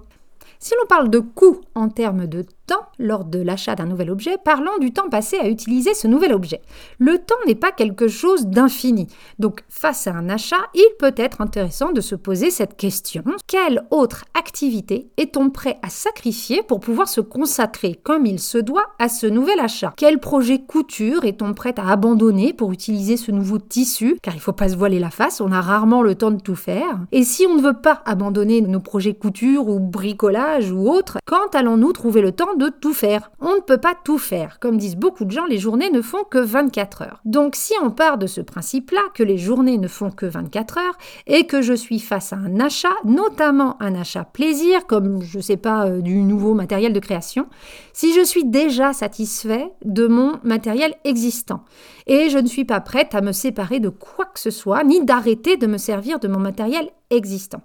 Si 0.59 0.73
l'on 0.79 0.87
parle 0.87 1.09
de 1.09 1.19
coût 1.19 1.61
en 1.75 1.89
termes 1.89 2.27
de 2.27 2.45
temps 2.65 2.85
lors 2.99 3.25
de 3.25 3.39
l'achat 3.39 3.75
d'un 3.75 3.85
nouvel 3.85 4.09
objet, 4.09 4.37
parlons 4.43 4.77
du 4.79 4.91
temps 4.91 5.09
passé 5.09 5.37
à 5.37 5.49
utiliser 5.49 5.93
ce 5.93 6.07
nouvel 6.07 6.33
objet. 6.33 6.61
Le 6.99 7.17
temps 7.17 7.35
n'est 7.45 7.55
pas 7.55 7.71
quelque 7.71 8.07
chose 8.07 8.47
d'infini. 8.47 9.07
Donc 9.39 9.63
face 9.69 10.07
à 10.07 10.11
un 10.11 10.29
achat, 10.29 10.57
il 10.73 10.89
peut 10.99 11.13
être 11.17 11.41
intéressant 11.41 11.91
de 11.91 12.01
se 12.01 12.15
poser 12.15 12.51
cette 12.51 12.77
question. 12.77 13.23
Quelle 13.47 13.85
autre 13.91 14.25
activité 14.37 15.09
est-on 15.17 15.49
prêt 15.49 15.79
à 15.81 15.89
sacrifier 15.89 16.63
pour 16.63 16.79
pouvoir 16.79 17.07
se 17.07 17.21
consacrer 17.21 17.99
comme 18.03 18.25
il 18.25 18.39
se 18.39 18.57
doit 18.57 18.87
à 18.99 19.09
ce 19.09 19.27
nouvel 19.27 19.59
achat? 19.59 19.93
Quel 19.97 20.19
projet 20.19 20.61
couture 20.61 21.25
est-on 21.25 21.53
prêt 21.53 21.75
à 21.77 21.91
abandonner 21.91 22.53
pour 22.53 22.71
utiliser 22.71 23.17
ce 23.17 23.31
nouveau 23.31 23.57
tissu? 23.57 24.17
Car 24.21 24.33
il 24.33 24.37
ne 24.37 24.41
faut 24.41 24.53
pas 24.53 24.69
se 24.69 24.75
voiler 24.75 24.99
la 24.99 25.09
face, 25.09 25.41
on 25.41 25.51
a 25.51 25.61
rarement 25.61 26.01
le 26.01 26.15
temps 26.15 26.31
de 26.31 26.41
tout 26.41 26.55
faire. 26.55 26.99
Et 27.11 27.23
si 27.23 27.45
on 27.45 27.55
ne 27.55 27.61
veut 27.61 27.79
pas 27.81 28.01
abandonner 28.05 28.61
nos 28.61 28.79
projets 28.79 29.13
couture 29.13 29.67
ou 29.67 29.79
bricolage 29.79 30.71
ou 30.71 30.89
autres, 30.89 31.17
quand 31.25 31.55
allons-nous 31.55 31.93
trouver 31.93 32.21
le 32.21 32.31
temps 32.31 32.52
de 32.55 32.69
tout 32.69 32.93
faire. 32.93 33.31
On 33.39 33.55
ne 33.55 33.61
peut 33.61 33.77
pas 33.77 33.95
tout 34.03 34.17
faire. 34.17 34.59
Comme 34.59 34.77
disent 34.77 34.95
beaucoup 34.95 35.25
de 35.25 35.31
gens, 35.31 35.45
les 35.45 35.57
journées 35.57 35.89
ne 35.89 36.01
font 36.01 36.23
que 36.23 36.37
24 36.37 37.01
heures. 37.03 37.21
Donc 37.25 37.55
si 37.55 37.73
on 37.81 37.91
part 37.91 38.17
de 38.17 38.27
ce 38.27 38.41
principe-là, 38.41 39.01
que 39.13 39.23
les 39.23 39.37
journées 39.37 39.77
ne 39.77 39.87
font 39.87 40.11
que 40.11 40.25
24 40.25 40.77
heures, 40.77 40.97
et 41.27 41.45
que 41.45 41.61
je 41.61 41.73
suis 41.73 41.99
face 41.99 42.33
à 42.33 42.37
un 42.37 42.59
achat, 42.59 42.95
notamment 43.05 43.81
un 43.81 43.95
achat 43.95 44.23
plaisir, 44.23 44.85
comme 44.87 45.21
je 45.21 45.39
sais 45.39 45.57
pas, 45.57 45.87
euh, 45.87 46.01
du 46.01 46.15
nouveau 46.21 46.53
matériel 46.53 46.93
de 46.93 46.99
création, 46.99 47.47
si 47.93 48.13
je 48.13 48.23
suis 48.23 48.45
déjà 48.45 48.93
satisfait 48.93 49.71
de 49.83 50.07
mon 50.07 50.39
matériel 50.43 50.93
existant, 51.03 51.63
et 52.07 52.29
je 52.29 52.37
ne 52.37 52.47
suis 52.47 52.65
pas 52.65 52.81
prête 52.81 53.15
à 53.15 53.21
me 53.21 53.31
séparer 53.31 53.79
de 53.79 53.89
quoi 53.89 54.25
que 54.25 54.39
ce 54.39 54.51
soit, 54.51 54.83
ni 54.83 55.03
d'arrêter 55.03 55.57
de 55.57 55.67
me 55.67 55.77
servir 55.77 56.19
de 56.19 56.27
mon 56.27 56.39
matériel 56.39 56.89
existant. 57.09 57.61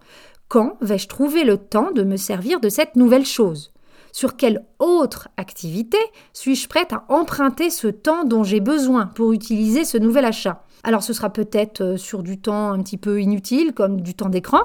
Quand 0.49 0.76
vais-je 0.80 1.09
trouver 1.09 1.45
le 1.45 1.59
temps 1.59 1.90
de 1.92 2.02
me 2.02 2.16
servir 2.16 2.61
de 2.61 2.68
cette 2.68 2.97
nouvelle 2.97 3.26
chose? 3.26 3.73
Sur 4.12 4.36
quelle 4.36 4.64
autre 4.78 5.28
activité 5.36 5.98
suis-je 6.32 6.68
prête 6.68 6.92
à 6.92 7.04
emprunter 7.08 7.70
ce 7.70 7.88
temps 7.88 8.24
dont 8.24 8.44
j'ai 8.44 8.60
besoin 8.60 9.06
pour 9.06 9.32
utiliser 9.32 9.84
ce 9.84 9.98
nouvel 9.98 10.24
achat? 10.24 10.64
Alors 10.85 11.02
ce 11.02 11.12
sera 11.12 11.30
peut-être 11.30 11.80
euh, 11.80 11.97
sur 11.97 12.23
du 12.23 12.38
temps 12.38 12.70
un 12.70 12.82
petit 12.82 12.97
peu 12.97 13.20
inutile, 13.20 13.73
comme 13.75 14.00
du 14.00 14.14
temps 14.14 14.28
d'écran. 14.28 14.61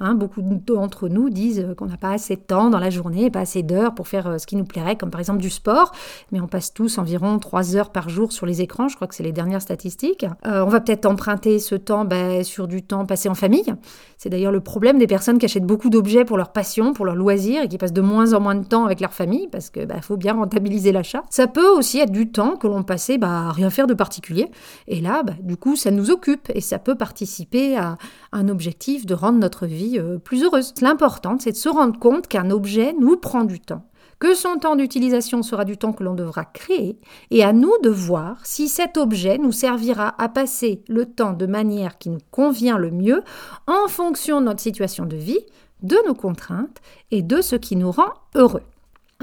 Hein. 0.00 0.14
beaucoup 0.14 0.42
d'entre 0.42 1.08
nous 1.08 1.30
disent 1.30 1.60
euh, 1.60 1.74
qu'on 1.74 1.86
n'a 1.86 1.96
pas 1.96 2.10
assez 2.10 2.34
de 2.34 2.40
temps 2.40 2.70
dans 2.70 2.80
la 2.80 2.90
journée, 2.90 3.30
pas 3.30 3.40
assez 3.40 3.62
d'heures 3.62 3.94
pour 3.94 4.08
faire 4.08 4.26
euh, 4.26 4.38
ce 4.38 4.46
qui 4.46 4.56
nous 4.56 4.64
plairait, 4.64 4.96
comme 4.96 5.10
par 5.10 5.20
exemple 5.20 5.40
du 5.40 5.50
sport. 5.50 5.92
Mais 6.32 6.40
on 6.40 6.48
passe 6.48 6.74
tous 6.74 6.98
environ 6.98 7.38
3 7.38 7.76
heures 7.76 7.90
par 7.90 8.08
jour 8.08 8.32
sur 8.32 8.46
les 8.46 8.60
écrans, 8.60 8.88
je 8.88 8.96
crois 8.96 9.06
que 9.06 9.14
c'est 9.14 9.22
les 9.22 9.32
dernières 9.32 9.62
statistiques. 9.62 10.26
on 10.44 10.66
va 10.66 10.80
peut-être 10.80 11.06
emprunter 11.06 11.58
ce 11.58 11.74
temps 11.74 12.04
ben, 12.04 12.42
sur 12.42 12.66
du 12.66 12.82
temps 12.82 13.06
passé 13.06 13.28
en 13.28 13.34
famille. 13.34 13.74
C'est 14.18 14.28
d'ailleurs 14.28 14.52
le 14.52 14.60
problème 14.60 14.98
des 14.98 15.06
personnes 15.06 15.38
qui 15.38 15.46
achètent 15.46 15.66
beaucoup 15.66 15.90
d'objets 15.90 16.24
pour 16.24 16.36
leur 16.36 16.52
passion, 16.52 16.92
pour 16.92 17.04
leur 17.04 17.16
loisir, 17.16 17.62
et 17.62 17.68
qui 17.68 17.78
passent 17.78 17.92
de 17.92 18.00
moins 18.00 18.34
en 18.34 18.40
moins 18.40 18.54
de 18.54 18.64
temps 18.64 18.84
avec 18.84 19.00
leur 19.00 19.12
famille, 19.12 19.48
parce 19.50 19.70
qu'il 19.70 19.86
ben, 19.86 20.00
faut 20.00 20.16
bien 20.16 20.34
rentabiliser 20.34 20.92
l'achat. 20.92 21.22
Ça 21.30 21.46
peut 21.46 21.68
aussi 21.68 21.98
être 21.98 22.12
du 22.12 22.30
temps 22.30 22.56
que 22.56 22.66
l'on 22.66 22.82
passait 22.82 23.18
bah, 23.18 23.48
à 23.48 23.52
rien 23.52 23.70
faire 23.70 23.86
de 23.86 23.94
particulier. 23.94 24.50
Et 24.86 25.00
là, 25.00 25.22
du 25.52 25.58
coup, 25.58 25.76
ça 25.76 25.90
nous 25.90 26.10
occupe 26.10 26.50
et 26.54 26.62
ça 26.62 26.78
peut 26.78 26.94
participer 26.94 27.76
à 27.76 27.98
un 28.32 28.48
objectif 28.48 29.04
de 29.04 29.12
rendre 29.12 29.38
notre 29.38 29.66
vie 29.66 29.98
euh, 29.98 30.16
plus 30.16 30.44
heureuse. 30.44 30.72
L'important, 30.80 31.36
c'est 31.38 31.52
de 31.52 31.56
se 31.56 31.68
rendre 31.68 31.98
compte 31.98 32.26
qu'un 32.26 32.50
objet 32.50 32.94
nous 32.98 33.18
prend 33.18 33.44
du 33.44 33.60
temps 33.60 33.84
que 34.18 34.34
son 34.34 34.56
temps 34.56 34.76
d'utilisation 34.76 35.42
sera 35.42 35.66
du 35.66 35.76
temps 35.76 35.92
que 35.92 36.04
l'on 36.04 36.14
devra 36.14 36.44
créer, 36.44 36.96
et 37.30 37.42
à 37.42 37.52
nous 37.52 37.72
de 37.82 37.90
voir 37.90 38.46
si 38.46 38.68
cet 38.68 38.96
objet 38.96 39.36
nous 39.36 39.52
servira 39.52 40.14
à 40.16 40.28
passer 40.28 40.84
le 40.88 41.06
temps 41.06 41.32
de 41.32 41.46
manière 41.46 41.98
qui 41.98 42.08
nous 42.08 42.20
convient 42.30 42.78
le 42.78 42.92
mieux 42.92 43.24
en 43.66 43.88
fonction 43.88 44.40
de 44.40 44.46
notre 44.46 44.60
situation 44.60 45.04
de 45.06 45.16
vie, 45.16 45.44
de 45.82 45.96
nos 46.06 46.14
contraintes 46.14 46.78
et 47.10 47.20
de 47.20 47.42
ce 47.42 47.56
qui 47.56 47.74
nous 47.74 47.90
rend 47.90 48.12
heureux. 48.36 48.62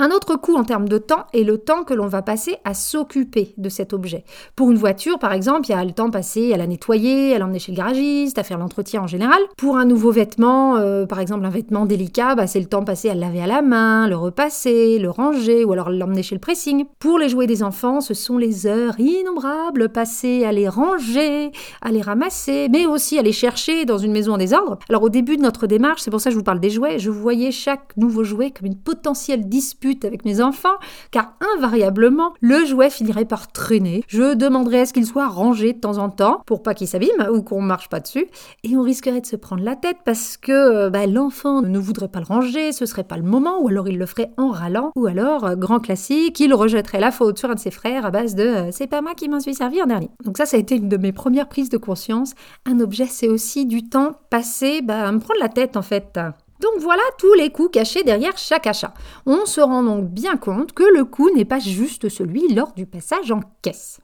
Un 0.01 0.11
autre 0.11 0.37
coût 0.37 0.55
en 0.55 0.63
termes 0.63 0.87
de 0.87 0.97
temps 0.97 1.25
est 1.33 1.43
le 1.43 1.57
temps 1.57 1.83
que 1.83 1.93
l'on 1.93 2.07
va 2.07 2.21
passer 2.21 2.55
à 2.63 2.73
s'occuper 2.73 3.53
de 3.57 3.67
cet 3.67 3.91
objet. 3.91 4.23
Pour 4.55 4.71
une 4.71 4.77
voiture, 4.77 5.19
par 5.19 5.33
exemple, 5.33 5.67
il 5.67 5.71
y 5.71 5.75
a 5.75 5.83
le 5.83 5.91
temps 5.91 6.09
passé 6.09 6.53
à 6.53 6.57
la 6.57 6.67
nettoyer, 6.67 7.35
à 7.35 7.39
l'emmener 7.39 7.59
chez 7.59 7.73
le 7.73 7.77
garagiste, 7.77 8.39
à 8.39 8.43
faire 8.43 8.57
l'entretien 8.57 9.01
en 9.01 9.07
général. 9.07 9.41
Pour 9.57 9.75
un 9.75 9.83
nouveau 9.83 10.11
vêtement, 10.11 10.77
euh, 10.77 11.05
par 11.05 11.19
exemple 11.19 11.43
un 11.43 11.49
vêtement 11.49 11.85
délicat, 11.85 12.35
bah, 12.35 12.47
c'est 12.47 12.61
le 12.61 12.67
temps 12.67 12.85
passé 12.85 13.09
à 13.09 13.13
le 13.13 13.19
laver 13.19 13.41
à 13.41 13.47
la 13.47 13.61
main, 13.61 14.07
le 14.07 14.15
repasser, 14.15 14.99
le 14.99 15.09
ranger 15.09 15.65
ou 15.65 15.73
alors 15.73 15.89
l'emmener 15.89 16.23
chez 16.23 16.35
le 16.35 16.39
pressing. 16.39 16.85
Pour 16.99 17.19
les 17.19 17.27
jouets 17.27 17.45
des 17.45 17.61
enfants, 17.61 17.99
ce 17.99 18.13
sont 18.13 18.37
les 18.37 18.67
heures 18.67 18.97
innombrables 19.01 19.89
passées 19.89 20.45
à 20.45 20.53
les 20.53 20.69
ranger, 20.69 21.51
à 21.81 21.91
les 21.91 22.01
ramasser, 22.01 22.69
mais 22.71 22.85
aussi 22.85 23.19
à 23.19 23.21
les 23.21 23.33
chercher 23.33 23.83
dans 23.83 23.97
une 23.97 24.13
maison 24.13 24.35
en 24.35 24.37
désordre. 24.37 24.79
Alors 24.87 25.03
au 25.03 25.09
début 25.09 25.35
de 25.35 25.41
notre 25.41 25.67
démarche, 25.67 26.03
c'est 26.03 26.11
pour 26.11 26.21
ça 26.21 26.29
que 26.29 26.35
je 26.35 26.37
vous 26.37 26.45
parle 26.45 26.61
des 26.61 26.69
jouets, 26.69 26.99
je 26.99 27.09
voyais 27.09 27.51
chaque 27.51 27.97
nouveau 27.97 28.23
jouet 28.23 28.51
comme 28.51 28.67
une 28.67 28.77
potentielle 28.77 29.49
dispute 29.49 29.88
avec 30.03 30.25
mes 30.25 30.41
enfants, 30.41 30.77
car 31.11 31.33
invariablement, 31.55 32.33
le 32.41 32.65
jouet 32.65 32.89
finirait 32.89 33.25
par 33.25 33.51
traîner. 33.51 34.03
Je 34.07 34.33
demanderais 34.33 34.81
à 34.81 34.85
ce 34.85 34.93
qu'il 34.93 35.05
soit 35.05 35.27
rangé 35.27 35.73
de 35.73 35.79
temps 35.79 35.97
en 35.97 36.09
temps 36.09 36.41
pour 36.45 36.63
pas 36.63 36.73
qu'il 36.73 36.87
s'abîme 36.87 37.27
ou 37.31 37.41
qu'on 37.41 37.61
marche 37.61 37.89
pas 37.89 37.99
dessus. 37.99 38.27
Et 38.63 38.75
on 38.77 38.81
risquerait 38.81 39.21
de 39.21 39.25
se 39.25 39.35
prendre 39.35 39.63
la 39.63 39.75
tête 39.75 39.97
parce 40.05 40.37
que 40.37 40.51
euh, 40.51 40.89
bah, 40.89 41.07
l'enfant 41.07 41.61
ne 41.61 41.79
voudrait 41.79 42.07
pas 42.07 42.19
le 42.19 42.25
ranger, 42.25 42.71
ce 42.71 42.85
serait 42.85 43.03
pas 43.03 43.17
le 43.17 43.23
moment, 43.23 43.61
ou 43.61 43.67
alors 43.67 43.87
il 43.87 43.97
le 43.97 44.05
ferait 44.05 44.31
en 44.37 44.49
râlant, 44.49 44.91
ou 44.95 45.07
alors, 45.07 45.45
euh, 45.45 45.55
grand 45.55 45.79
classique, 45.79 46.39
il 46.39 46.53
rejetterait 46.53 46.99
la 46.99 47.11
faute 47.11 47.39
sur 47.39 47.49
un 47.49 47.55
de 47.55 47.59
ses 47.59 47.71
frères 47.71 48.05
à 48.05 48.11
base 48.11 48.35
de 48.35 48.43
euh, 48.43 48.69
c'est 48.71 48.87
pas 48.87 49.01
moi 49.01 49.13
qui 49.15 49.29
m'en 49.29 49.39
suis 49.39 49.55
servi 49.55 49.81
en 49.81 49.85
dernier. 49.85 50.09
Donc 50.25 50.37
ça, 50.37 50.45
ça 50.45 50.57
a 50.57 50.59
été 50.59 50.75
une 50.75 50.89
de 50.89 50.97
mes 50.97 51.11
premières 51.11 51.47
prises 51.47 51.69
de 51.69 51.77
conscience. 51.77 52.33
Un 52.65 52.79
objet, 52.79 53.05
c'est 53.05 53.27
aussi 53.27 53.65
du 53.65 53.87
temps 53.87 54.13
passé 54.29 54.81
bah, 54.81 55.07
à 55.07 55.11
me 55.11 55.19
prendre 55.19 55.39
la 55.39 55.49
tête 55.49 55.77
en 55.77 55.81
fait. 55.81 56.19
Donc 56.59 56.73
voilà 56.79 57.03
tous 57.17 57.33
les 57.33 57.51
coûts 57.51 57.69
cachés 57.69 58.03
derrière 58.03 58.37
chaque 58.37 58.67
achat. 58.67 58.93
On 59.25 59.45
se 59.45 59.61
rend 59.61 59.83
donc 59.83 60.05
bien 60.05 60.37
compte 60.37 60.73
que 60.73 60.83
le 60.83 61.05
coût 61.05 61.29
n'est 61.35 61.45
pas 61.45 61.59
juste 61.59 62.09
celui 62.09 62.53
lors 62.53 62.73
du 62.73 62.85
passage 62.85 63.31
en 63.31 63.41
caisse. 63.61 63.99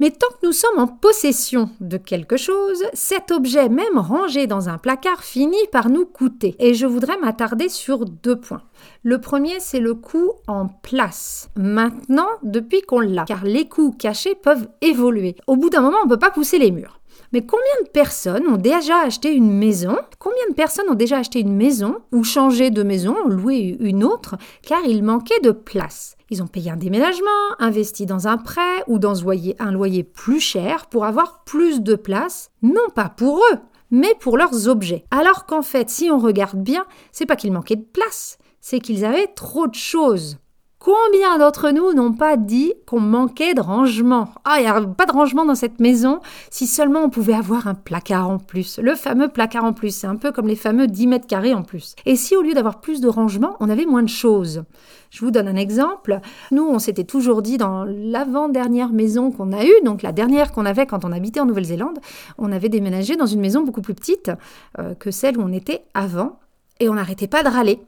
Mais 0.00 0.10
tant 0.10 0.28
que 0.28 0.46
nous 0.46 0.52
sommes 0.52 0.78
en 0.78 0.86
possession 0.86 1.70
de 1.80 1.96
quelque 1.96 2.36
chose, 2.36 2.84
cet 2.92 3.32
objet, 3.32 3.68
même 3.68 3.98
rangé 3.98 4.46
dans 4.46 4.68
un 4.68 4.78
placard, 4.78 5.24
finit 5.24 5.56
par 5.72 5.88
nous 5.88 6.06
coûter. 6.06 6.54
Et 6.60 6.74
je 6.74 6.86
voudrais 6.86 7.18
m'attarder 7.18 7.68
sur 7.68 8.04
deux 8.04 8.38
points. 8.38 8.62
Le 9.02 9.20
premier, 9.20 9.58
c'est 9.58 9.80
le 9.80 9.94
coût 9.94 10.32
en 10.46 10.68
place. 10.68 11.48
Maintenant, 11.56 12.28
depuis 12.44 12.82
qu'on 12.82 13.00
l'a, 13.00 13.24
car 13.24 13.44
les 13.44 13.68
coûts 13.68 13.90
cachés 13.90 14.36
peuvent 14.36 14.68
évoluer. 14.82 15.34
Au 15.48 15.56
bout 15.56 15.70
d'un 15.70 15.80
moment, 15.80 15.98
on 16.02 16.06
ne 16.06 16.10
peut 16.10 16.18
pas 16.18 16.30
pousser 16.30 16.58
les 16.58 16.70
murs. 16.70 16.97
Mais 17.32 17.42
combien 17.44 17.84
de 17.84 17.90
personnes 17.90 18.46
ont 18.48 18.56
déjà 18.56 19.00
acheté 19.00 19.32
une 19.32 19.52
maison? 19.52 19.96
Combien 20.18 20.48
de 20.48 20.54
personnes 20.54 20.88
ont 20.88 20.94
déjà 20.94 21.18
acheté 21.18 21.40
une 21.40 21.56
maison 21.56 21.96
ou 22.12 22.24
changé 22.24 22.70
de 22.70 22.82
maison, 22.82 23.16
loué 23.26 23.76
une 23.80 24.04
autre, 24.04 24.36
car 24.62 24.84
il 24.86 25.02
manquait 25.02 25.40
de 25.40 25.50
place? 25.50 26.16
Ils 26.30 26.42
ont 26.42 26.46
payé 26.46 26.70
un 26.70 26.76
déménagement, 26.76 27.28
investi 27.58 28.04
dans 28.04 28.28
un 28.28 28.36
prêt 28.36 28.84
ou 28.86 28.98
dans 28.98 29.28
un 29.28 29.72
loyer 29.72 30.04
plus 30.04 30.40
cher 30.40 30.86
pour 30.86 31.04
avoir 31.04 31.44
plus 31.44 31.80
de 31.80 31.94
place, 31.94 32.50
non 32.62 32.88
pas 32.94 33.08
pour 33.08 33.38
eux, 33.38 33.58
mais 33.90 34.14
pour 34.20 34.36
leurs 34.36 34.68
objets. 34.68 35.04
Alors 35.10 35.46
qu'en 35.46 35.62
fait, 35.62 35.88
si 35.88 36.10
on 36.10 36.18
regarde 36.18 36.62
bien, 36.62 36.84
c'est 37.12 37.26
pas 37.26 37.36
qu'il 37.36 37.52
manquait 37.52 37.76
de 37.76 37.82
place, 37.82 38.38
c'est 38.60 38.80
qu'ils 38.80 39.04
avaient 39.04 39.28
trop 39.28 39.66
de 39.66 39.74
choses. 39.74 40.38
Combien 40.78 41.38
d'entre 41.38 41.70
nous 41.70 41.92
n'ont 41.92 42.12
pas 42.12 42.36
dit 42.36 42.72
qu'on 42.86 43.00
manquait 43.00 43.52
de 43.52 43.60
rangement? 43.60 44.28
Ah, 44.44 44.58
il 44.58 44.62
n'y 44.62 44.68
a 44.68 44.80
pas 44.80 45.06
de 45.06 45.12
rangement 45.12 45.44
dans 45.44 45.56
cette 45.56 45.80
maison, 45.80 46.20
si 46.50 46.68
seulement 46.68 47.00
on 47.00 47.10
pouvait 47.10 47.34
avoir 47.34 47.66
un 47.66 47.74
placard 47.74 48.30
en 48.30 48.38
plus. 48.38 48.78
Le 48.78 48.94
fameux 48.94 49.26
placard 49.26 49.64
en 49.64 49.72
plus, 49.72 49.90
c'est 49.90 50.06
un 50.06 50.14
peu 50.14 50.30
comme 50.30 50.46
les 50.46 50.54
fameux 50.54 50.86
10 50.86 51.08
mètres 51.08 51.26
carrés 51.26 51.52
en 51.52 51.64
plus. 51.64 51.96
Et 52.06 52.14
si 52.14 52.36
au 52.36 52.42
lieu 52.42 52.54
d'avoir 52.54 52.80
plus 52.80 53.00
de 53.00 53.08
rangement, 53.08 53.56
on 53.58 53.68
avait 53.68 53.86
moins 53.86 54.04
de 54.04 54.08
choses? 54.08 54.62
Je 55.10 55.24
vous 55.24 55.32
donne 55.32 55.48
un 55.48 55.56
exemple. 55.56 56.20
Nous, 56.52 56.62
on 56.64 56.78
s'était 56.78 57.02
toujours 57.02 57.42
dit 57.42 57.58
dans 57.58 57.84
l'avant-dernière 57.84 58.90
maison 58.90 59.32
qu'on 59.32 59.52
a 59.52 59.64
eue, 59.64 59.84
donc 59.84 60.02
la 60.02 60.12
dernière 60.12 60.52
qu'on 60.52 60.64
avait 60.64 60.86
quand 60.86 61.04
on 61.04 61.10
habitait 61.10 61.40
en 61.40 61.46
Nouvelle-Zélande, 61.46 61.98
on 62.38 62.52
avait 62.52 62.68
déménagé 62.68 63.16
dans 63.16 63.26
une 63.26 63.40
maison 63.40 63.62
beaucoup 63.62 63.82
plus 63.82 63.94
petite 63.94 64.30
euh, 64.78 64.94
que 64.94 65.10
celle 65.10 65.38
où 65.38 65.42
on 65.42 65.52
était 65.52 65.82
avant, 65.94 66.38
et 66.78 66.88
on 66.88 66.94
n'arrêtait 66.94 67.26
pas 67.26 67.42
de 67.42 67.48
râler 67.48 67.80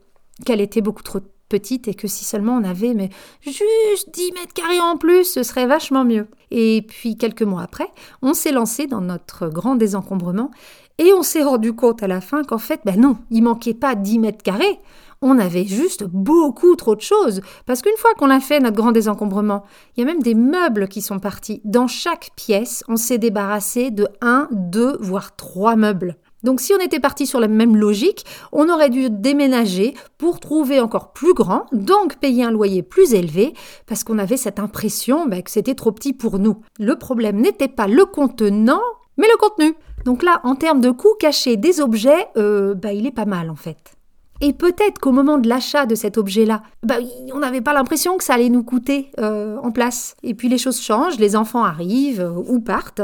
qu'elle 0.45 0.59
était 0.59 0.81
beaucoup 0.81 1.03
trop 1.03 1.21
petite 1.51 1.87
et 1.87 1.93
que 1.93 2.07
si 2.07 2.23
seulement 2.23 2.55
on 2.55 2.63
avait 2.63 2.93
mais 2.93 3.09
juste 3.45 4.09
10 4.13 4.31
mètres 4.31 4.53
carrés 4.53 4.79
en 4.79 4.97
plus, 4.97 5.25
ce 5.25 5.43
serait 5.43 5.67
vachement 5.67 6.05
mieux. 6.05 6.27
Et 6.49 6.85
puis 6.87 7.17
quelques 7.17 7.43
mois 7.43 7.61
après, 7.61 7.89
on 8.21 8.33
s'est 8.33 8.51
lancé 8.51 8.87
dans 8.87 9.01
notre 9.01 9.49
grand 9.49 9.75
désencombrement 9.75 10.49
et 10.97 11.13
on 11.13 11.23
s'est 11.23 11.43
rendu 11.43 11.73
compte 11.73 12.03
à 12.03 12.07
la 12.07 12.21
fin 12.21 12.43
qu'en 12.43 12.57
fait, 12.57 12.81
ben 12.85 12.99
non, 12.99 13.17
il 13.29 13.43
manquait 13.43 13.73
pas 13.73 13.95
10 13.95 14.19
mètres 14.19 14.43
carrés. 14.43 14.79
On 15.23 15.37
avait 15.37 15.65
juste 15.65 16.03
beaucoup 16.03 16.75
trop 16.75 16.95
de 16.95 17.01
choses. 17.01 17.41
Parce 17.65 17.81
qu'une 17.81 17.97
fois 17.97 18.13
qu'on 18.15 18.31
a 18.31 18.39
fait 18.39 18.59
notre 18.59 18.77
grand 18.77 18.91
désencombrement, 18.91 19.63
il 19.95 20.01
y 20.01 20.03
a 20.03 20.05
même 20.05 20.23
des 20.23 20.33
meubles 20.33 20.87
qui 20.87 21.01
sont 21.01 21.19
partis. 21.19 21.61
Dans 21.63 21.87
chaque 21.87 22.31
pièce, 22.35 22.83
on 22.87 22.95
s'est 22.95 23.19
débarrassé 23.19 23.91
de 23.91 24.07
1, 24.21 24.47
2, 24.51 24.97
voire 24.99 25.35
3 25.35 25.75
meubles. 25.75 26.17
Donc 26.43 26.59
si 26.59 26.73
on 26.73 26.79
était 26.79 26.99
parti 26.99 27.27
sur 27.27 27.39
la 27.39 27.47
même 27.47 27.75
logique, 27.75 28.25
on 28.51 28.69
aurait 28.69 28.89
dû 28.89 29.09
déménager 29.09 29.93
pour 30.17 30.39
trouver 30.39 30.79
encore 30.79 31.13
plus 31.13 31.33
grand, 31.33 31.65
donc 31.71 32.17
payer 32.17 32.43
un 32.43 32.51
loyer 32.51 32.81
plus 32.81 33.13
élevé, 33.13 33.53
parce 33.85 34.03
qu'on 34.03 34.17
avait 34.17 34.37
cette 34.37 34.59
impression 34.59 35.27
bah, 35.27 35.41
que 35.41 35.51
c'était 35.51 35.75
trop 35.75 35.91
petit 35.91 36.13
pour 36.13 36.39
nous. 36.39 36.61
Le 36.79 36.95
problème 36.95 37.39
n'était 37.39 37.67
pas 37.67 37.87
le 37.87 38.05
contenant, 38.05 38.81
mais 39.17 39.27
le 39.27 39.37
contenu. 39.37 39.75
Donc 40.05 40.23
là, 40.23 40.41
en 40.43 40.55
termes 40.55 40.81
de 40.81 40.91
coûts 40.91 41.15
cachés 41.19 41.57
des 41.57 41.79
objets, 41.79 42.27
euh, 42.37 42.73
bah, 42.73 42.93
il 42.93 43.05
est 43.05 43.11
pas 43.11 43.25
mal 43.25 43.49
en 43.49 43.55
fait. 43.55 43.95
Et 44.43 44.53
peut-être 44.53 44.97
qu'au 44.99 45.11
moment 45.11 45.37
de 45.37 45.47
l'achat 45.47 45.85
de 45.85 45.93
cet 45.93 46.17
objet-là, 46.17 46.63
bah, 46.81 46.95
on 47.31 47.39
n'avait 47.39 47.61
pas 47.61 47.73
l'impression 47.73 48.17
que 48.17 48.23
ça 48.23 48.33
allait 48.33 48.49
nous 48.49 48.63
coûter 48.63 49.11
euh, 49.19 49.57
en 49.61 49.71
place. 49.71 50.15
Et 50.23 50.33
puis 50.33 50.49
les 50.49 50.57
choses 50.57 50.81
changent, 50.81 51.19
les 51.19 51.35
enfants 51.35 51.63
arrivent 51.63 52.21
euh, 52.21 52.31
ou 52.47 52.59
partent, 52.59 53.03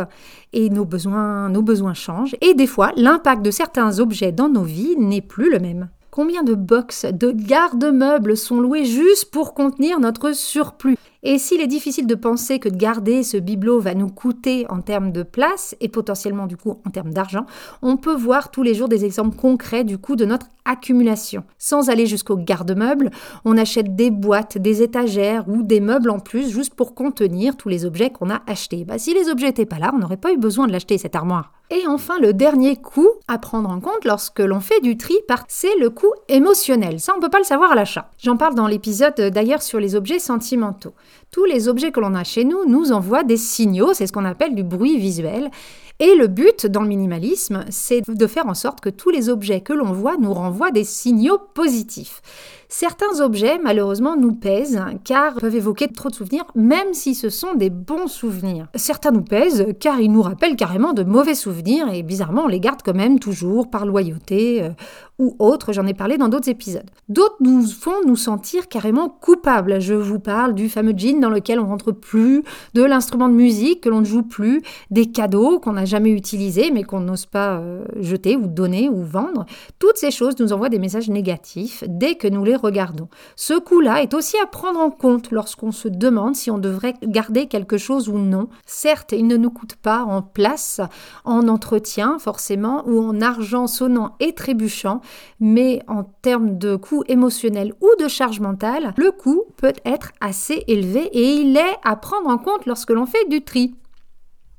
et 0.52 0.72
nos 0.72 0.84
besoins, 0.84 1.50
nos 1.50 1.62
besoins 1.62 1.94
changent. 1.94 2.36
Et 2.42 2.56
des 2.56 2.66
fois, 2.66 2.92
l'impact 2.96 3.44
de 3.44 3.52
certains 3.52 4.00
objets 4.00 4.32
dans 4.32 4.50
nos 4.50 4.64
vies 4.64 4.96
n'est 4.98 5.22
plus 5.22 5.52
le 5.52 5.60
même. 5.60 5.90
Combien 6.10 6.42
de 6.42 6.56
box, 6.56 7.06
de 7.06 7.30
garde-meubles 7.30 8.36
sont 8.36 8.60
loués 8.60 8.86
juste 8.86 9.30
pour 9.30 9.54
contenir 9.54 10.00
notre 10.00 10.34
surplus? 10.34 10.98
Et 11.30 11.40
s'il 11.40 11.60
est 11.60 11.68
difficile 11.68 12.08
de 12.08 12.16
penser 12.16 12.58
que 12.58 12.70
de 12.70 12.78
garder 12.78 13.22
ce 13.22 13.36
bibelot 13.36 13.82
va 13.82 13.94
nous 13.96 14.08
coûter 14.08 14.66
en 14.70 14.80
termes 14.80 15.12
de 15.12 15.24
place 15.24 15.76
et 15.82 15.90
potentiellement 15.90 16.48
du 16.48 16.56
coup 16.56 16.80
en 16.86 16.90
termes 16.90 17.12
d'argent, 17.12 17.46
on 17.82 17.98
peut 17.98 18.16
voir 18.16 18.50
tous 18.50 18.64
les 18.64 18.74
jours 18.74 18.88
des 18.88 19.04
exemples 19.04 19.36
concrets 19.36 19.84
du 19.84 19.98
coût 19.98 20.16
de 20.16 20.24
notre 20.24 20.46
accumulation. 20.64 21.44
Sans 21.58 21.90
aller 21.90 22.06
jusqu'au 22.06 22.38
garde-meubles, 22.38 23.12
on 23.44 23.58
achète 23.58 23.94
des 23.94 24.10
boîtes, 24.10 24.58
des 24.58 24.82
étagères 24.82 25.50
ou 25.50 25.64
des 25.64 25.82
meubles 25.82 26.12
en 26.12 26.20
plus 26.20 26.50
juste 26.50 26.76
pour 26.76 26.96
contenir 26.96 27.58
tous 27.58 27.68
les 27.68 27.86
objets 27.86 28.10
qu'on 28.10 28.30
a 28.30 28.42
achetés. 28.48 28.86
Bah, 28.86 28.98
si 28.98 29.14
les 29.14 29.28
objets 29.28 29.48
n'étaient 29.48 29.66
pas 29.66 29.80
là, 29.80 29.92
on 29.94 29.98
n'aurait 29.98 30.16
pas 30.16 30.32
eu 30.32 30.38
besoin 30.38 30.66
de 30.66 30.72
l'acheter 30.72 30.98
cette 30.98 31.16
armoire. 31.18 31.52
Et 31.70 31.86
enfin, 31.86 32.18
le 32.22 32.32
dernier 32.32 32.78
coût 32.78 33.10
à 33.28 33.38
prendre 33.38 33.70
en 33.70 33.82
compte 33.82 34.06
lorsque 34.06 34.40
l'on 34.40 34.62
fait 34.62 34.80
du 34.80 34.96
tri, 34.96 35.16
c'est 35.50 35.78
le 35.80 35.90
coût 35.90 36.14
émotionnel. 36.30 37.02
Ça, 37.02 37.12
on 37.14 37.18
ne 37.18 37.22
peut 37.22 37.30
pas 37.30 37.40
le 37.40 37.44
savoir 37.44 37.74
à 37.74 37.76
l'achat. 37.76 38.10
J'en 38.18 38.38
parle 38.38 38.56
dans 38.56 38.68
l'épisode 38.68 39.16
d'ailleurs 39.20 39.62
sur 39.62 39.80
les 39.80 39.96
objets 39.96 40.20
sentimentaux. 40.20 40.94
Tous 41.32 41.46
les 41.46 41.68
objets 41.68 41.92
que 41.92 42.00
l'on 42.00 42.16
a 42.16 42.24
chez 42.24 42.46
nous 42.46 42.66
nous 42.66 42.92
envoient 42.92 43.24
des 43.24 43.38
signaux, 43.38 43.94
c'est 43.94 44.08
ce 44.08 44.14
qu'on 44.14 44.26
appelle 44.26 44.56
du 44.56 44.64
bruit 44.64 44.98
visuel. 44.98 45.52
Et 46.00 46.14
le 46.14 46.28
but 46.28 46.68
dans 46.68 46.82
le 46.82 46.88
minimalisme, 46.88 47.66
c'est 47.70 48.04
de 48.08 48.28
faire 48.28 48.46
en 48.46 48.54
sorte 48.54 48.82
que 48.82 48.90
tous 48.90 49.10
les 49.10 49.30
objets 49.30 49.62
que 49.62 49.74
l'on 49.74 49.92
voit 49.92 50.18
nous 50.18 50.32
renvoient 50.32 50.70
des 50.70 50.84
signaux 50.84 51.40
positifs. 51.56 52.22
Certains 52.70 53.22
objets, 53.22 53.60
malheureusement, 53.64 54.18
nous 54.18 54.34
pèsent 54.34 54.82
car 55.06 55.36
peuvent 55.36 55.56
évoquer 55.56 55.88
trop 55.88 56.10
de 56.10 56.16
souvenirs, 56.16 56.44
même 56.54 56.94
si 56.94 57.16
ce 57.16 57.30
sont 57.30 57.56
des 57.56 57.70
bons 57.70 58.08
souvenirs. 58.08 58.68
Certains 58.76 59.12
nous 59.12 59.24
pèsent 59.24 59.68
car 59.80 60.02
ils 60.02 60.12
nous 60.12 60.22
rappellent 60.22 60.58
carrément 60.58 60.94
de 60.94 61.04
mauvais 61.04 61.34
souvenirs 61.34 61.92
et 61.92 62.04
bizarrement, 62.04 62.44
on 62.44 62.48
les 62.48 62.60
garde 62.60 62.82
quand 62.84 62.94
même 62.94 63.20
toujours 63.20 63.70
par 63.70 63.86
loyauté 63.86 64.64
euh, 64.64 64.70
ou 65.18 65.36
autre. 65.40 65.72
J'en 65.72 65.88
ai 65.88 65.94
parlé 65.94 66.18
dans 66.18 66.28
d'autres 66.28 66.50
épisodes. 66.50 66.90
D'autres 67.08 67.38
nous 67.40 67.66
font 67.66 68.06
nous 68.06 68.18
sentir 68.18 68.68
carrément 68.68 69.08
coupables. 69.08 69.80
Je 69.80 69.94
vous 69.94 70.20
parle 70.20 70.54
du 70.54 70.68
fameux 70.68 70.94
jean 70.96 71.17
dans 71.20 71.30
lequel 71.30 71.60
on 71.60 71.68
rentre 71.68 71.92
plus, 71.92 72.44
de 72.74 72.84
l'instrument 72.84 73.30
de 73.30 73.34
musique 73.34 73.82
que 73.82 73.90
l'on 73.90 74.02
ne 74.02 74.06
joue 74.06 74.24
plus, 74.24 74.62
des 74.92 75.08
cadeaux 75.08 75.60
qu'on 75.60 75.74
n'a 75.74 75.86
jamais 75.86 76.12
utilisés 76.12 76.72
mais 76.72 76.84
qu'on 76.84 77.00
n'ose 77.00 77.26
pas 77.26 77.58
euh, 77.58 77.86
jeter 78.00 78.36
ou 78.36 78.48
donner 78.48 78.90
ou 78.90 79.04
vendre. 79.04 79.46
Toutes 79.80 79.98
ces 79.98 80.12
choses 80.12 80.36
nous 80.40 80.54
envoient 80.54 80.70
des 80.70 80.80
messages 80.80 81.10
négatifs 81.10 81.84
dès 81.88 82.16
que 82.16 82.28
nous 82.28 82.44
les 82.44 82.56
regardons. 82.56 83.08
Ce 83.36 83.54
coût-là 83.54 84.02
est 84.02 84.14
aussi 84.14 84.38
à 84.42 84.46
prendre 84.46 84.80
en 84.80 84.90
compte 84.90 85.32
lorsqu'on 85.32 85.72
se 85.72 85.88
demande 85.88 86.36
si 86.36 86.52
on 86.52 86.58
devrait 86.58 86.96
garder 87.04 87.48
quelque 87.48 87.78
chose 87.78 88.10
ou 88.10 88.18
non. 88.18 88.50
Certes, 88.66 89.14
il 89.14 89.28
ne 89.28 89.38
nous 89.38 89.52
coûte 89.52 89.76
pas 89.76 90.04
en 90.04 90.22
place, 90.22 90.82
en 91.26 91.48
entretien 91.48 92.18
forcément, 92.20 92.84
ou 92.88 93.02
en 93.02 93.22
argent 93.22 93.68
sonnant 93.68 94.16
et 94.20 94.34
trébuchant, 94.34 95.02
mais 95.40 95.82
en 95.88 96.04
termes 96.04 96.58
de 96.58 96.76
coût 96.76 97.04
émotionnel 97.08 97.74
ou 97.82 97.90
de 98.02 98.08
charge 98.08 98.40
mentale, 98.40 98.94
le 98.98 99.12
coût 99.12 99.44
peut 99.58 99.74
être 99.86 100.12
assez 100.22 100.64
élevé 100.68 101.07
et 101.12 101.36
il 101.36 101.58
est 101.58 101.78
à 101.84 101.96
prendre 101.96 102.30
en 102.30 102.38
compte 102.38 102.66
lorsque 102.66 102.92
l'on 102.92 103.06
fait 103.06 103.28
du 103.30 103.44
tri. 103.44 103.74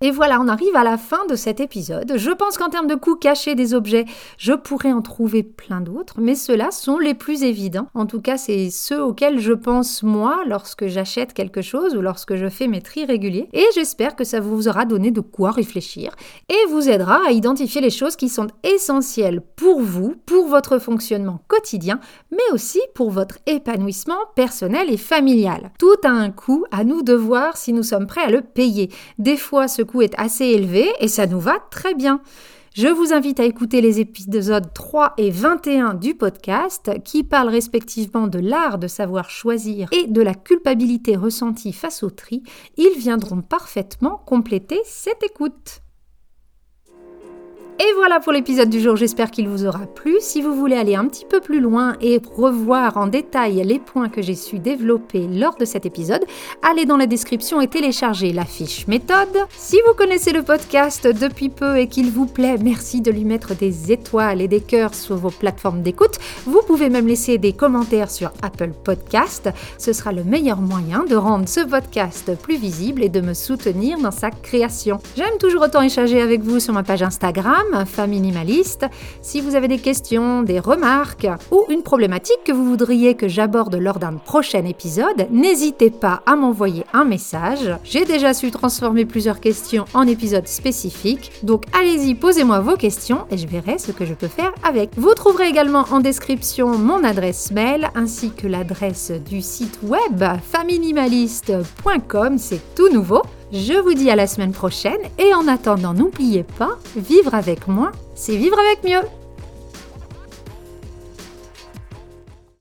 Et 0.01 0.13
voilà, 0.13 0.41
on 0.41 0.47
arrive 0.47 0.77
à 0.77 0.85
la 0.85 0.97
fin 0.97 1.27
de 1.27 1.35
cet 1.35 1.59
épisode. 1.59 2.13
Je 2.17 2.31
pense 2.31 2.57
qu'en 2.57 2.69
termes 2.69 2.87
de 2.87 2.95
coûts 2.95 3.17
cachés 3.17 3.57
des 3.57 3.75
objets, 3.75 4.05
je 4.37 4.53
pourrais 4.53 4.93
en 4.93 5.03
trouver 5.03 5.43
plein 5.43 5.81
d'autres, 5.81 6.21
mais 6.21 6.37
ceux-là 6.37 6.71
sont 6.71 6.99
les 6.99 7.15
plus 7.15 7.43
évidents. 7.43 7.89
En 7.95 8.07
tout 8.07 8.21
cas, 8.21 8.39
c'est 8.39 8.71
ceux 8.71 9.03
auxquels 9.03 9.41
je 9.41 9.53
pense 9.53 10.05
moi 10.05 10.43
lorsque 10.47 10.87
j'achète 10.87 11.35
quelque 11.35 11.63
chose 11.63 11.97
ou 11.97 12.01
lorsque 12.01 12.37
je 12.37 12.49
fais 12.49 12.69
mes 12.69 12.81
tris 12.81 13.07
réguliers. 13.07 13.49
Et 13.53 13.65
j'espère 13.75 14.15
que 14.15 14.23
ça 14.23 14.39
vous 14.39 14.69
aura 14.69 14.85
donné 14.85 15.11
de 15.11 15.21
quoi 15.21 15.51
réfléchir 15.51 16.15
et 16.49 16.71
vous 16.71 16.89
aidera 16.89 17.21
à 17.27 17.33
identifier 17.33 17.81
les 17.81 17.91
choses 17.91 18.15
qui 18.15 18.29
sont 18.29 18.47
essentielles 18.63 19.43
pour 19.57 19.81
vous, 19.81 20.15
pour 20.27 20.47
votre 20.47 20.79
fonctionnement 20.79 21.41
quotidien, 21.49 21.99
mais 22.31 22.39
aussi 22.53 22.81
pour 22.95 23.11
votre 23.11 23.39
épanouissement 23.47 24.21
personnel 24.37 24.93
et 24.93 24.97
familial. 24.97 25.73
Tout 25.77 25.97
a 26.05 26.11
un 26.11 26.31
coût, 26.31 26.65
à 26.71 26.85
nous 26.85 27.03
de 27.03 27.15
voir 27.15 27.57
si 27.57 27.73
nous 27.73 27.83
sommes 27.83 28.07
prêts 28.07 28.23
à 28.23 28.31
le 28.31 28.43
payer. 28.43 28.91
Des 29.19 29.37
fois, 29.37 29.67
ce 29.67 29.83
est 30.03 30.15
assez 30.19 30.45
élevé 30.45 30.89
et 31.01 31.09
ça 31.09 31.27
nous 31.27 31.41
va 31.41 31.59
très 31.71 31.95
bien. 31.95 32.21
Je 32.75 32.87
vous 32.87 33.13
invite 33.13 33.41
à 33.41 33.45
écouter 33.45 33.81
les 33.81 33.99
épisodes 33.99 34.73
3 34.73 35.15
et 35.17 35.31
21 35.31 35.95
du 35.95 36.15
podcast 36.15 36.93
qui 37.03 37.25
parlent 37.25 37.49
respectivement 37.49 38.29
de 38.29 38.39
l'art 38.39 38.79
de 38.79 38.87
savoir 38.87 39.31
choisir 39.31 39.89
et 39.91 40.07
de 40.07 40.23
la 40.23 40.35
culpabilité 40.35 41.17
ressentie 41.17 41.73
face 41.73 42.05
au 42.05 42.11
tri. 42.11 42.45
Ils 42.77 42.97
viendront 42.99 43.43
parfaitement 43.43 44.23
compléter 44.25 44.79
cette 44.85 45.25
écoute. 45.25 45.83
Et 47.81 47.93
voilà 47.95 48.19
pour 48.19 48.33
l'épisode 48.33 48.71
du 48.71 48.81
jour, 48.81 48.97
j'espère 48.97 49.31
qu'il 49.31 49.49
vous 49.49 49.65
aura 49.65 49.87
plu. 49.87 50.17
Si 50.19 50.43
vous 50.43 50.53
voulez 50.53 50.75
aller 50.75 50.97
un 50.97 51.07
petit 51.07 51.25
peu 51.25 51.39
plus 51.39 51.61
loin 51.61 51.95
et 52.01 52.21
revoir 52.35 52.97
en 52.97 53.07
détail 53.07 53.63
les 53.65 53.79
points 53.79 54.09
que 54.09 54.21
j'ai 54.21 54.35
su 54.35 54.59
développer 54.59 55.29
lors 55.29 55.55
de 55.55 55.65
cet 55.65 55.87
épisode, 55.87 56.25
allez 56.69 56.87
dans 56.87 56.97
la 56.97 57.07
description 57.07 57.61
et 57.61 57.69
téléchargez 57.69 58.33
la 58.33 58.45
fiche 58.45 58.89
méthode. 58.89 59.47
Si 59.57 59.77
vous 59.87 59.95
connaissez 59.95 60.33
le 60.33 60.43
podcast 60.43 61.07
depuis 61.07 61.51
peu 61.51 61.79
et 61.79 61.87
qu'il 61.87 62.11
vous 62.11 62.27
plaît, 62.27 62.57
merci 62.61 63.01
de 63.01 63.13
lui 63.13 63.25
mettre 63.25 63.55
des 63.55 63.93
étoiles 63.93 64.41
et 64.41 64.49
des 64.49 64.61
cœurs 64.61 64.97
sur 64.97 65.15
vos 65.15 65.31
plateformes 65.31 65.83
d'écoute. 65.83 66.19
Vous 66.47 66.63
pouvez 66.67 66.91
même 66.91 67.07
laisser 67.07 67.39
des 67.39 67.53
commentaires 67.53 68.11
sur 68.11 68.33
Apple 68.43 68.73
Podcast. 68.83 69.51
Ce 69.79 69.93
sera 69.93 70.11
le 70.11 70.25
meilleur 70.25 70.61
moyen 70.61 71.05
de 71.05 71.15
rendre 71.15 71.49
ce 71.49 71.61
podcast 71.61 72.37
plus 72.43 72.57
visible 72.57 73.05
et 73.05 73.09
de 73.09 73.21
me 73.21 73.35
soutenir 73.35 74.01
dans 74.01 74.11
sa 74.11 74.33
création. 74.33 74.99
J'aime 75.17 75.39
toujours 75.39 75.63
autant 75.63 75.83
échanger 75.83 76.21
avec 76.21 76.43
vous 76.43 76.59
sur 76.59 76.75
ma 76.75 76.83
page 76.83 77.05
Instagram 77.05 77.68
Femme 77.87 78.11
Minimaliste. 78.11 78.87
Si 79.23 79.41
vous 79.41 79.55
avez 79.55 79.69
des 79.69 79.79
questions, 79.79 80.43
des 80.43 80.59
remarques 80.59 81.27
ou 81.51 81.65
une 81.69 81.83
problématique 81.83 82.45
que 82.45 82.53
vous 82.53 82.65
voudriez 82.65 83.15
que 83.15 83.29
j'aborde 83.29 83.77
lors 83.77 83.99
d'un 83.99 84.15
prochain 84.15 84.65
épisode, 84.65 85.29
n'hésitez 85.31 85.91
pas 85.91 86.23
à 86.27 86.37
m'envoyer 86.37 86.85
un 86.93 87.05
message. 87.05 87.71
J'ai 87.85 88.05
déjà 88.05 88.35
su 88.35 88.51
transformer 88.51 89.05
plusieurs 89.05 89.41
questions 89.41 89.85
en 89.95 90.07
épisodes 90.07 90.49
spécifiques, 90.49 91.33
donc 91.43 91.65
allez-y, 91.79 92.15
posez-moi 92.15 92.61
vos 92.61 92.77
questions 92.77 93.27
et 93.31 93.37
je 93.39 93.47
verrai 93.47 93.79
ce 93.79 93.93
que 93.93 94.05
je 94.05 94.15
peux 94.15 94.29
faire 94.29 94.53
avec. 94.63 94.91
Vous 94.97 95.15
trouverez 95.15 95.49
également 95.49 95.85
en 95.91 96.01
description 96.01 96.77
mon 96.79 97.05
adresse 97.05 97.51
mail 97.51 97.91
ainsi 97.95 98.31
que 98.31 98.47
l'adresse 98.47 99.11
du 99.11 99.43
site 99.43 99.79
web 99.83 100.25
faminimaliste.com, 100.51 102.39
c'est 102.39 102.75
tout 102.75 102.89
nouveau. 102.93 103.23
Je 103.51 103.73
vous 103.73 103.95
dis 103.95 104.11
à 104.11 104.17
la 104.17 104.27
semaine 104.27 104.53
prochaine 104.53 105.01
et 105.19 105.33
en 105.33 105.49
attendant, 105.49 105.95
n'oubliez 105.95 106.43
pas, 106.43 106.79
vivre 106.97 107.35
avec 107.35 107.67
moi, 107.67 107.93
c'est 108.15 108.37
vivre 108.37 108.59
avec 108.59 108.85
mieux. 108.85 109.09